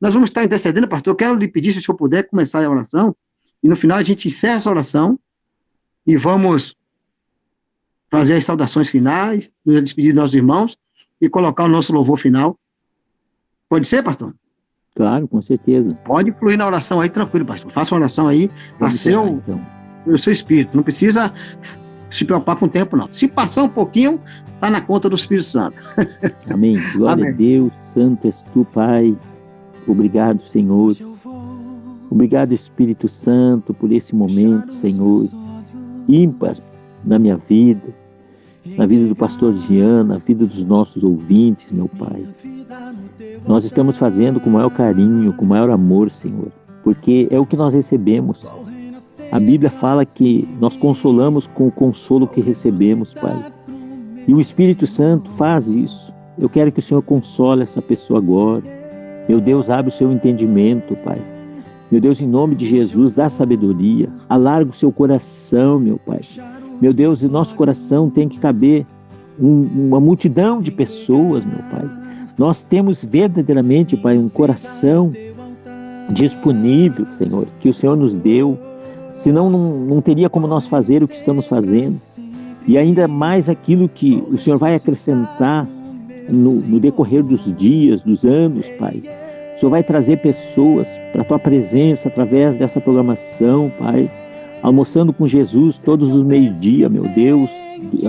[0.00, 1.10] Nós vamos estar intercedendo, pastor.
[1.10, 3.14] Eu quero lhe pedir, se o senhor puder, começar a oração,
[3.62, 5.18] E no final a gente encerra essa oração
[6.06, 6.74] e vamos
[8.10, 10.78] fazer as saudações finais, nos despedir dos nossos irmãos
[11.20, 12.58] e colocar o nosso louvor final.
[13.68, 14.34] Pode ser, pastor?
[14.94, 15.94] Claro, com certeza.
[16.04, 17.70] Pode fluir na oração aí, tranquilo, pastor.
[17.70, 19.60] Faça uma oração aí a Vamos seu, então.
[20.06, 20.76] o seu espírito.
[20.76, 21.32] Não precisa
[22.08, 23.08] se preocupar com o tempo, não.
[23.12, 24.20] Se passar um pouquinho,
[24.60, 25.76] tá na conta do Espírito Santo.
[26.48, 26.76] Amém.
[26.94, 27.34] Glória Amém.
[27.34, 29.16] a Deus, santo és tu, Pai.
[29.86, 30.94] Obrigado, Senhor.
[32.10, 35.28] Obrigado, Espírito Santo, por esse momento, Senhor,
[36.08, 36.54] ímpar
[37.06, 37.94] na minha vida,
[38.76, 42.24] na vida do pastor Jean, na vida dos nossos ouvintes, meu Pai.
[43.46, 46.50] Nós estamos fazendo com o maior carinho, com o maior amor, Senhor,
[46.82, 48.44] porque é o que nós recebemos.
[49.30, 53.52] A Bíblia fala que nós consolamos com o consolo que recebemos, Pai.
[54.26, 56.12] E o Espírito Santo faz isso.
[56.38, 58.64] Eu quero que o Senhor console essa pessoa agora.
[59.28, 61.20] Meu Deus, abre o seu entendimento, Pai.
[61.90, 64.08] Meu Deus, em nome de Jesus, dá sabedoria.
[64.28, 66.20] Alarga o seu coração, meu Pai.
[66.80, 68.84] Meu Deus, em nosso coração tem que caber
[69.40, 71.88] um- uma multidão de pessoas, meu Pai.
[72.38, 75.10] Nós temos verdadeiramente, Pai, um coração
[76.10, 78.58] disponível, Senhor, que o Senhor nos deu.
[79.12, 81.98] Senão não, não teria como nós fazer o que estamos fazendo.
[82.66, 85.66] E ainda mais aquilo que o Senhor vai acrescentar
[86.28, 89.02] no, no decorrer dos dias, dos anos, Pai.
[89.56, 94.10] O Senhor vai trazer pessoas para a tua presença através dessa programação, Pai.
[94.66, 97.48] Almoçando com Jesus todos os meio-dia, meu Deus,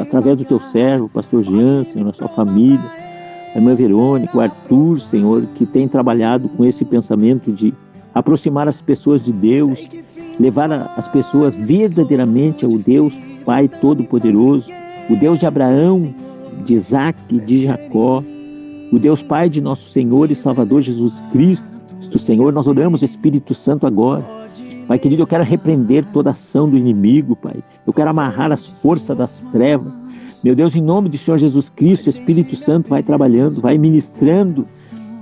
[0.01, 2.84] através do teu servo, pastor Jean, Senhor, a sua família,
[3.53, 7.76] a irmã Verônica, o Arthur, Senhor, que tem trabalhado com esse pensamento de
[8.12, 9.88] aproximar as pessoas de Deus,
[10.39, 13.14] levar as pessoas verdadeiramente ao Deus
[13.45, 14.68] Pai Todo-Poderoso,
[15.12, 16.12] o Deus de Abraão,
[16.66, 18.24] de Isaac, de Jacó,
[18.91, 23.86] o Deus Pai de nosso Senhor e Salvador Jesus Cristo, Senhor, nós oramos Espírito Santo
[23.86, 24.47] agora.
[24.88, 27.55] Pai querido, eu quero repreender toda ação do inimigo, Pai.
[27.85, 29.91] Eu quero amarrar as forças das trevas.
[30.41, 34.63] Meu Deus, em nome do Senhor Jesus Cristo, Espírito Santo vai trabalhando, vai ministrando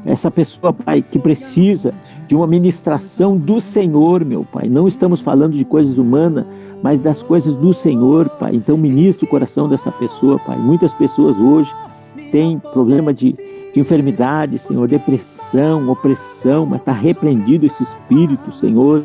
[0.05, 1.93] essa pessoa, Pai, que precisa
[2.27, 4.69] de uma ministração do Senhor, meu Pai.
[4.69, 6.45] Não estamos falando de coisas humanas,
[6.83, 8.55] mas das coisas do Senhor, Pai.
[8.55, 10.57] Então, ministra o coração dessa pessoa, Pai.
[10.59, 11.71] Muitas pessoas hoje
[12.31, 13.33] têm problema de,
[13.73, 19.03] de enfermidade, Senhor, depressão, opressão, mas está repreendido esse espírito, Senhor.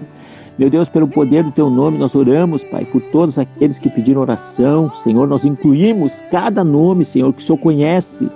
[0.60, 4.20] Meu Deus, pelo poder do Teu nome, nós oramos, Pai, por todos aqueles que pediram
[4.20, 4.92] oração.
[5.02, 8.28] Senhor, nós incluímos cada nome, Senhor, que o Senhor conhece.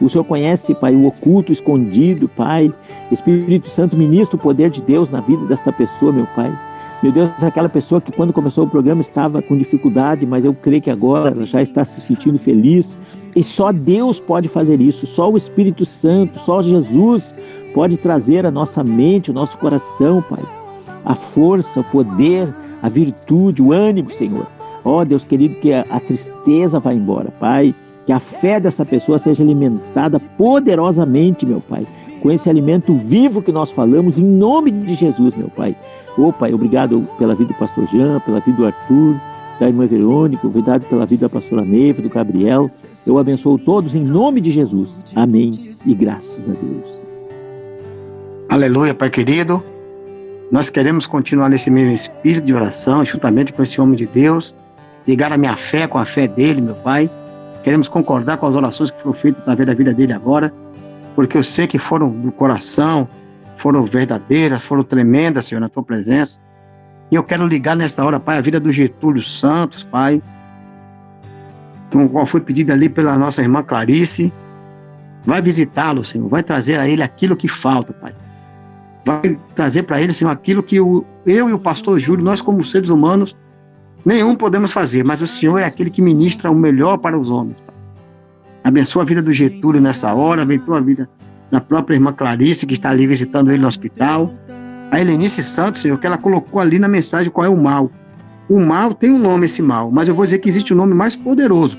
[0.00, 2.72] O Senhor conhece, Pai, o oculto, o escondido, Pai.
[3.12, 6.52] Espírito Santo, ministra o poder de Deus na vida dessa pessoa, meu Pai.
[7.04, 10.82] Meu Deus, aquela pessoa que quando começou o programa estava com dificuldade, mas eu creio
[10.82, 12.96] que agora ela já está se sentindo feliz.
[13.36, 17.32] E só Deus pode fazer isso, só o Espírito Santo, só Jesus
[17.72, 20.59] pode trazer a nossa mente, o nosso coração, Pai.
[21.04, 24.46] A força, o poder, a virtude, o ânimo, Senhor.
[24.84, 27.74] Ó Deus querido, que a, a tristeza vá embora, Pai.
[28.06, 31.86] Que a fé dessa pessoa seja alimentada poderosamente, meu Pai,
[32.20, 35.76] com esse alimento vivo que nós falamos, em nome de Jesus, meu Pai.
[36.18, 39.14] Ô Pai, obrigado pela vida do pastor Jean, pela vida do Arthur,
[39.60, 42.68] da irmã Verônica, obrigado pela vida da pastora Neiva, do Gabriel.
[43.06, 44.88] Eu abençoo todos em nome de Jesus.
[45.14, 45.52] Amém
[45.86, 47.00] e graças a Deus.
[48.48, 49.62] Aleluia, Pai querido.
[50.50, 54.52] Nós queremos continuar nesse mesmo espírito de oração, juntamente com esse homem de Deus,
[55.06, 57.08] ligar a minha fé com a fé dele, meu Pai.
[57.62, 60.52] Queremos concordar com as orações que foram feitas através da vida dele agora,
[61.14, 63.08] porque eu sei que foram do coração,
[63.56, 66.40] foram verdadeiras, foram tremendas, Senhor, na tua presença.
[67.12, 70.20] E eu quero ligar nesta hora, Pai, a vida do Getúlio Santos, Pai,
[72.10, 74.32] qual foi pedido ali pela nossa irmã Clarice.
[75.24, 78.12] Vai visitá-lo, Senhor, vai trazer a ele aquilo que falta, Pai
[79.04, 82.62] vai trazer para ele, Senhor, aquilo que o, eu e o pastor Júlio, nós como
[82.64, 83.36] seres humanos,
[84.04, 87.62] nenhum podemos fazer, mas o Senhor é aquele que ministra o melhor para os homens.
[88.62, 91.08] Abençoa a vida do Getúlio nessa hora, abençoa a vida
[91.50, 94.32] da própria irmã Clarice, que está ali visitando ele no hospital.
[94.90, 97.90] A Helenice Santos, Senhor, que ela colocou ali na mensagem qual é o mal.
[98.48, 100.94] O mal tem um nome, esse mal, mas eu vou dizer que existe um nome
[100.94, 101.78] mais poderoso.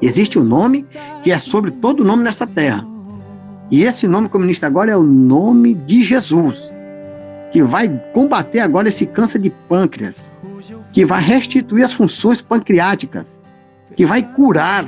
[0.00, 0.86] Existe um nome
[1.22, 2.91] que é sobre todo nome nessa terra.
[3.72, 6.70] E esse nome que eu ministro agora é o nome de Jesus,
[7.50, 10.30] que vai combater agora esse câncer de pâncreas,
[10.92, 13.40] que vai restituir as funções pancreáticas,
[13.96, 14.86] que vai curar,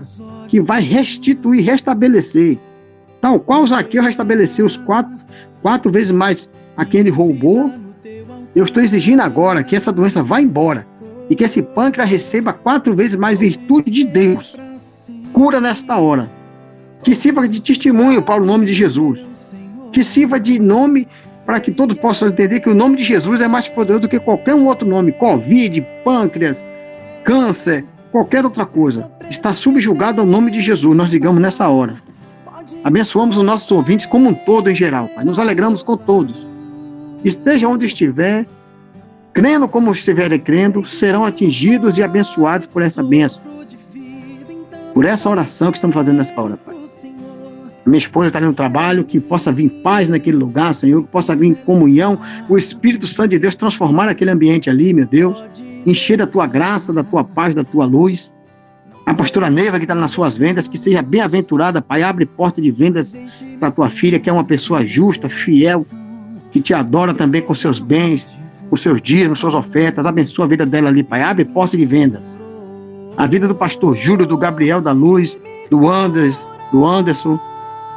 [0.48, 2.58] que vai restituir, restabelecer.
[3.22, 5.18] Tal qual Zaqueu restabeleceu os quatro,
[5.62, 7.72] quatro vezes mais a quem ele roubou,
[8.54, 10.86] eu estou exigindo agora que essa doença vá embora
[11.30, 14.54] e que esse pâncreas receba quatro vezes mais virtude de Deus.
[15.32, 16.30] Cura nesta hora
[17.04, 19.20] que sirva de testemunho para o nome de Jesus,
[19.92, 21.06] que sirva de nome
[21.44, 24.18] para que todos possam entender que o nome de Jesus é mais poderoso do que
[24.18, 25.12] qualquer um outro nome.
[25.12, 26.64] Covid, pâncreas,
[27.22, 29.10] câncer, qualquer outra coisa.
[29.28, 32.02] Está subjugado ao nome de Jesus, nós digamos nessa hora.
[32.82, 35.24] Abençoamos os nossos ouvintes como um todo em geral, Pai.
[35.24, 36.46] Nos alegramos com todos.
[37.22, 38.46] Esteja onde estiver,
[39.34, 43.42] crendo como estiverem crendo, serão atingidos e abençoados por essa bênção.
[44.94, 46.83] Por essa oração que estamos fazendo nessa hora, Pai.
[47.86, 51.54] Minha esposa está no trabalho, que possa vir paz naquele lugar, Senhor, que possa vir
[51.66, 52.18] comunhão,
[52.48, 55.44] o Espírito Santo de Deus transformar aquele ambiente ali, meu Deus,
[55.86, 58.32] encher da tua graça, da tua paz, da tua luz.
[59.04, 62.70] A pastora Neiva que está nas suas vendas, que seja bem-aventurada, Pai, abre porta de
[62.70, 63.14] vendas
[63.60, 65.86] para tua filha, que é uma pessoa justa, fiel,
[66.50, 68.30] que te adora também com seus bens,
[68.70, 72.38] com seus dízimos, suas ofertas, abençoa a vida dela ali, Pai, abre porta de vendas.
[73.18, 75.38] A vida do pastor Júlio, do Gabriel da Luz,
[75.70, 77.38] do Anders, do Anderson,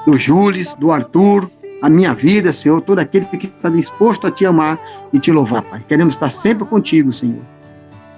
[0.05, 1.49] do Júlio, do Arthur,
[1.81, 4.79] a minha vida, Senhor, todo aquele que está disposto a te amar
[5.13, 5.81] e te louvar, Pai.
[5.87, 7.41] Queremos estar sempre contigo, Senhor.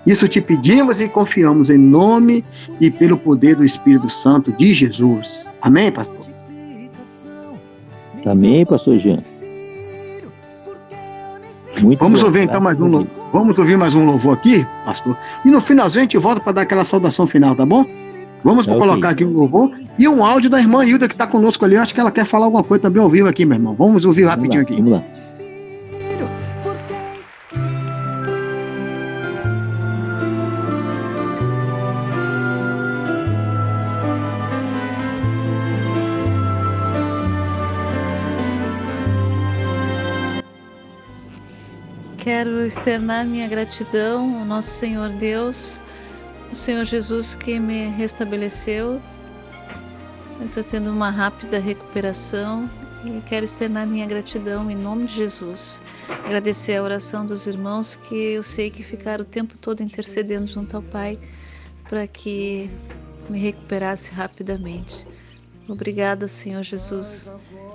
[0.05, 2.43] Isso te pedimos e confiamos em nome
[2.79, 5.51] e pelo poder do Espírito Santo de Jesus.
[5.61, 6.25] Amém, pastor?
[8.25, 9.17] Amém, pastor Jean.
[11.81, 13.07] Muito Vamos bom, ouvir então mais um louvor.
[13.31, 15.17] Vamos ouvir mais um louvor aqui, pastor.
[15.45, 17.85] E no finalzinho a gente volta para dar aquela saudação final, tá bom?
[18.43, 21.65] Vamos é colocar aqui o louvor e um áudio da irmã Hilda que está conosco
[21.65, 21.75] ali.
[21.75, 23.75] Eu acho que ela quer falar alguma coisa também ao vivo aqui, meu irmão.
[23.75, 24.75] Vamos ouvir vamos rapidinho lá, aqui.
[24.75, 25.03] Vamos lá.
[42.17, 45.81] Quero externar minha gratidão ao nosso Senhor Deus,
[46.51, 49.01] o Senhor Jesus que me restabeleceu.
[50.39, 52.69] Eu estou tendo uma rápida recuperação
[53.05, 55.81] e quero externar minha gratidão em nome de Jesus.
[56.25, 60.75] Agradecer a oração dos irmãos que eu sei que ficaram o tempo todo intercedendo junto
[60.75, 61.19] ao Pai
[61.87, 62.69] para que
[63.29, 65.05] me recuperasse rapidamente.
[65.67, 67.31] Obrigada, Senhor Jesus.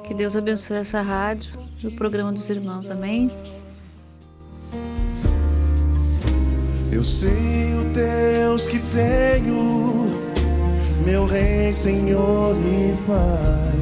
[0.07, 1.53] Que Deus abençoe essa rádio
[1.83, 2.91] e o programa dos irmãos.
[2.91, 3.31] Amém.
[6.95, 10.13] Eu sei o Deus que tenho,
[11.05, 13.75] meu Rei, Senhor e Pai.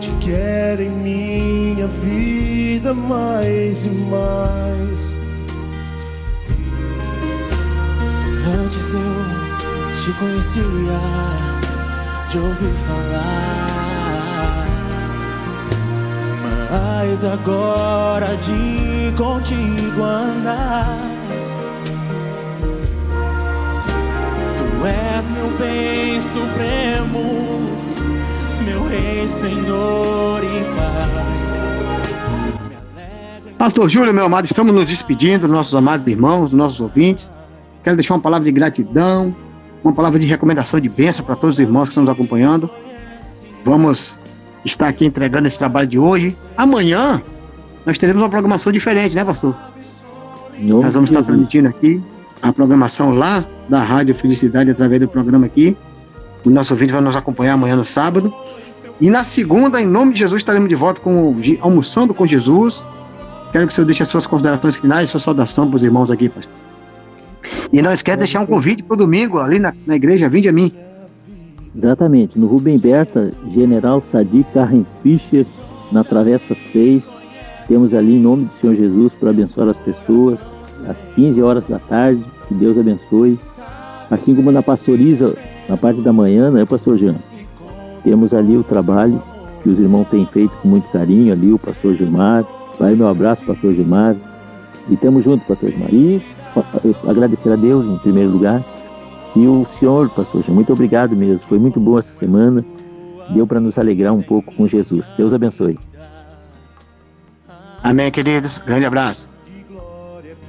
[0.00, 5.16] Te quero em minha vida mais e mais.
[8.60, 10.98] Antes eu te conhecia,
[12.28, 14.66] de ouvir falar.
[16.72, 21.17] Mas agora de contigo andar.
[24.78, 27.68] Tu és meu bem supremo,
[28.64, 31.38] meu rei, Senhor e paz.
[33.58, 37.32] Pastor Júlio, meu amado, estamos nos despedindo dos nossos amados irmãos, dos nossos ouvintes.
[37.82, 39.34] Quero deixar uma palavra de gratidão,
[39.82, 42.70] uma palavra de recomendação de bênção para todos os irmãos que estão nos acompanhando.
[43.64, 44.20] Vamos
[44.64, 46.36] estar aqui entregando esse trabalho de hoje.
[46.56, 47.20] Amanhã
[47.84, 49.56] nós teremos uma programação diferente, né, pastor?
[50.56, 52.00] Nós vamos estar transmitindo aqui
[52.42, 55.76] a programação lá da Rádio Felicidade através do programa aqui.
[56.44, 58.32] O nosso ouvinte vai nos acompanhar amanhã no sábado.
[59.00, 62.86] E na segunda, em nome de Jesus, estaremos de volta com Almoçando com Jesus.
[63.52, 66.28] Quero que o senhor deixe as suas considerações finais, sua saudação para os irmãos aqui,
[66.28, 66.52] pastor.
[67.72, 70.48] E não esquece de deixar um convite para o domingo ali na, na igreja, vinde
[70.48, 70.72] a mim.
[71.76, 75.46] Exatamente, no Rubem Berta, General Sadi Karen Fischer,
[75.92, 77.04] na Travessa 6.
[77.68, 80.38] Temos ali em nome do Senhor Jesus para abençoar as pessoas,
[80.88, 82.24] às 15 horas da tarde.
[82.46, 83.38] Que Deus abençoe.
[84.10, 85.34] Assim como na pastoriza,
[85.68, 87.16] na parte da manhã, né, pastor Jean?
[88.02, 89.22] Temos ali o trabalho
[89.62, 92.44] que os irmãos têm feito com muito carinho ali, o pastor Gilmar.
[92.78, 94.16] Vai meu abraço, pastor Gilmar.
[94.88, 95.92] E estamos juntos, pastor Gilmar.
[95.92, 96.22] E
[97.06, 98.62] agradecer a Deus em primeiro lugar.
[99.36, 101.40] E o senhor, pastor Jean, muito obrigado mesmo.
[101.40, 102.64] Foi muito bom essa semana.
[103.30, 105.04] Deu para nos alegrar um pouco com Jesus.
[105.18, 105.78] Deus abençoe.
[107.82, 108.58] Amém, queridos.
[108.58, 109.37] Grande abraço.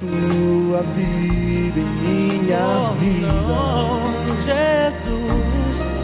[0.00, 3.28] Tua vida em minha vida,
[4.46, 6.00] Jesus.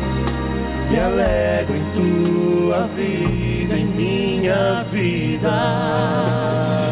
[0.90, 6.85] Me alegro em tua vida em minha vida.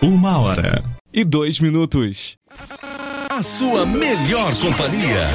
[0.00, 2.38] Uma hora e dois minutos.
[3.28, 5.26] A sua melhor companhia.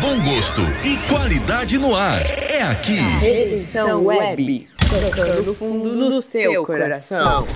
[0.00, 2.20] Bom gosto e qualidade no ar.
[2.50, 2.98] É aqui.
[3.24, 4.68] Edição Web.
[4.90, 7.46] Tocando fundo no seu coração.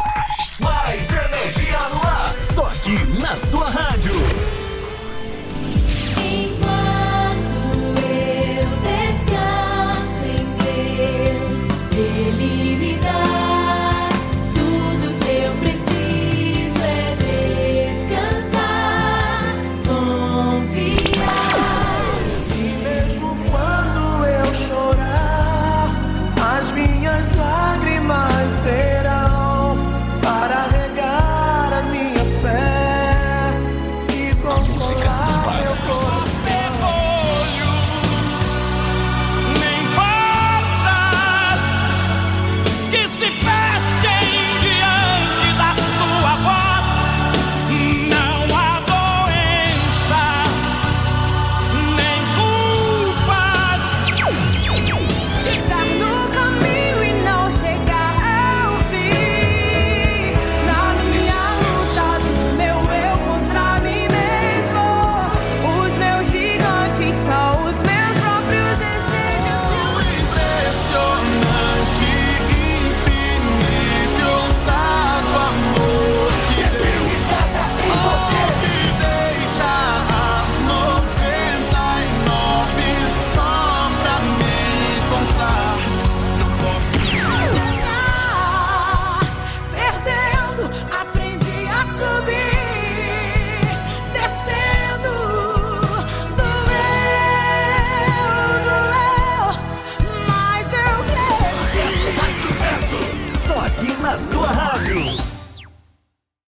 [0.60, 2.46] Mais energia no ar.
[2.46, 4.12] Só aqui na sua rádio.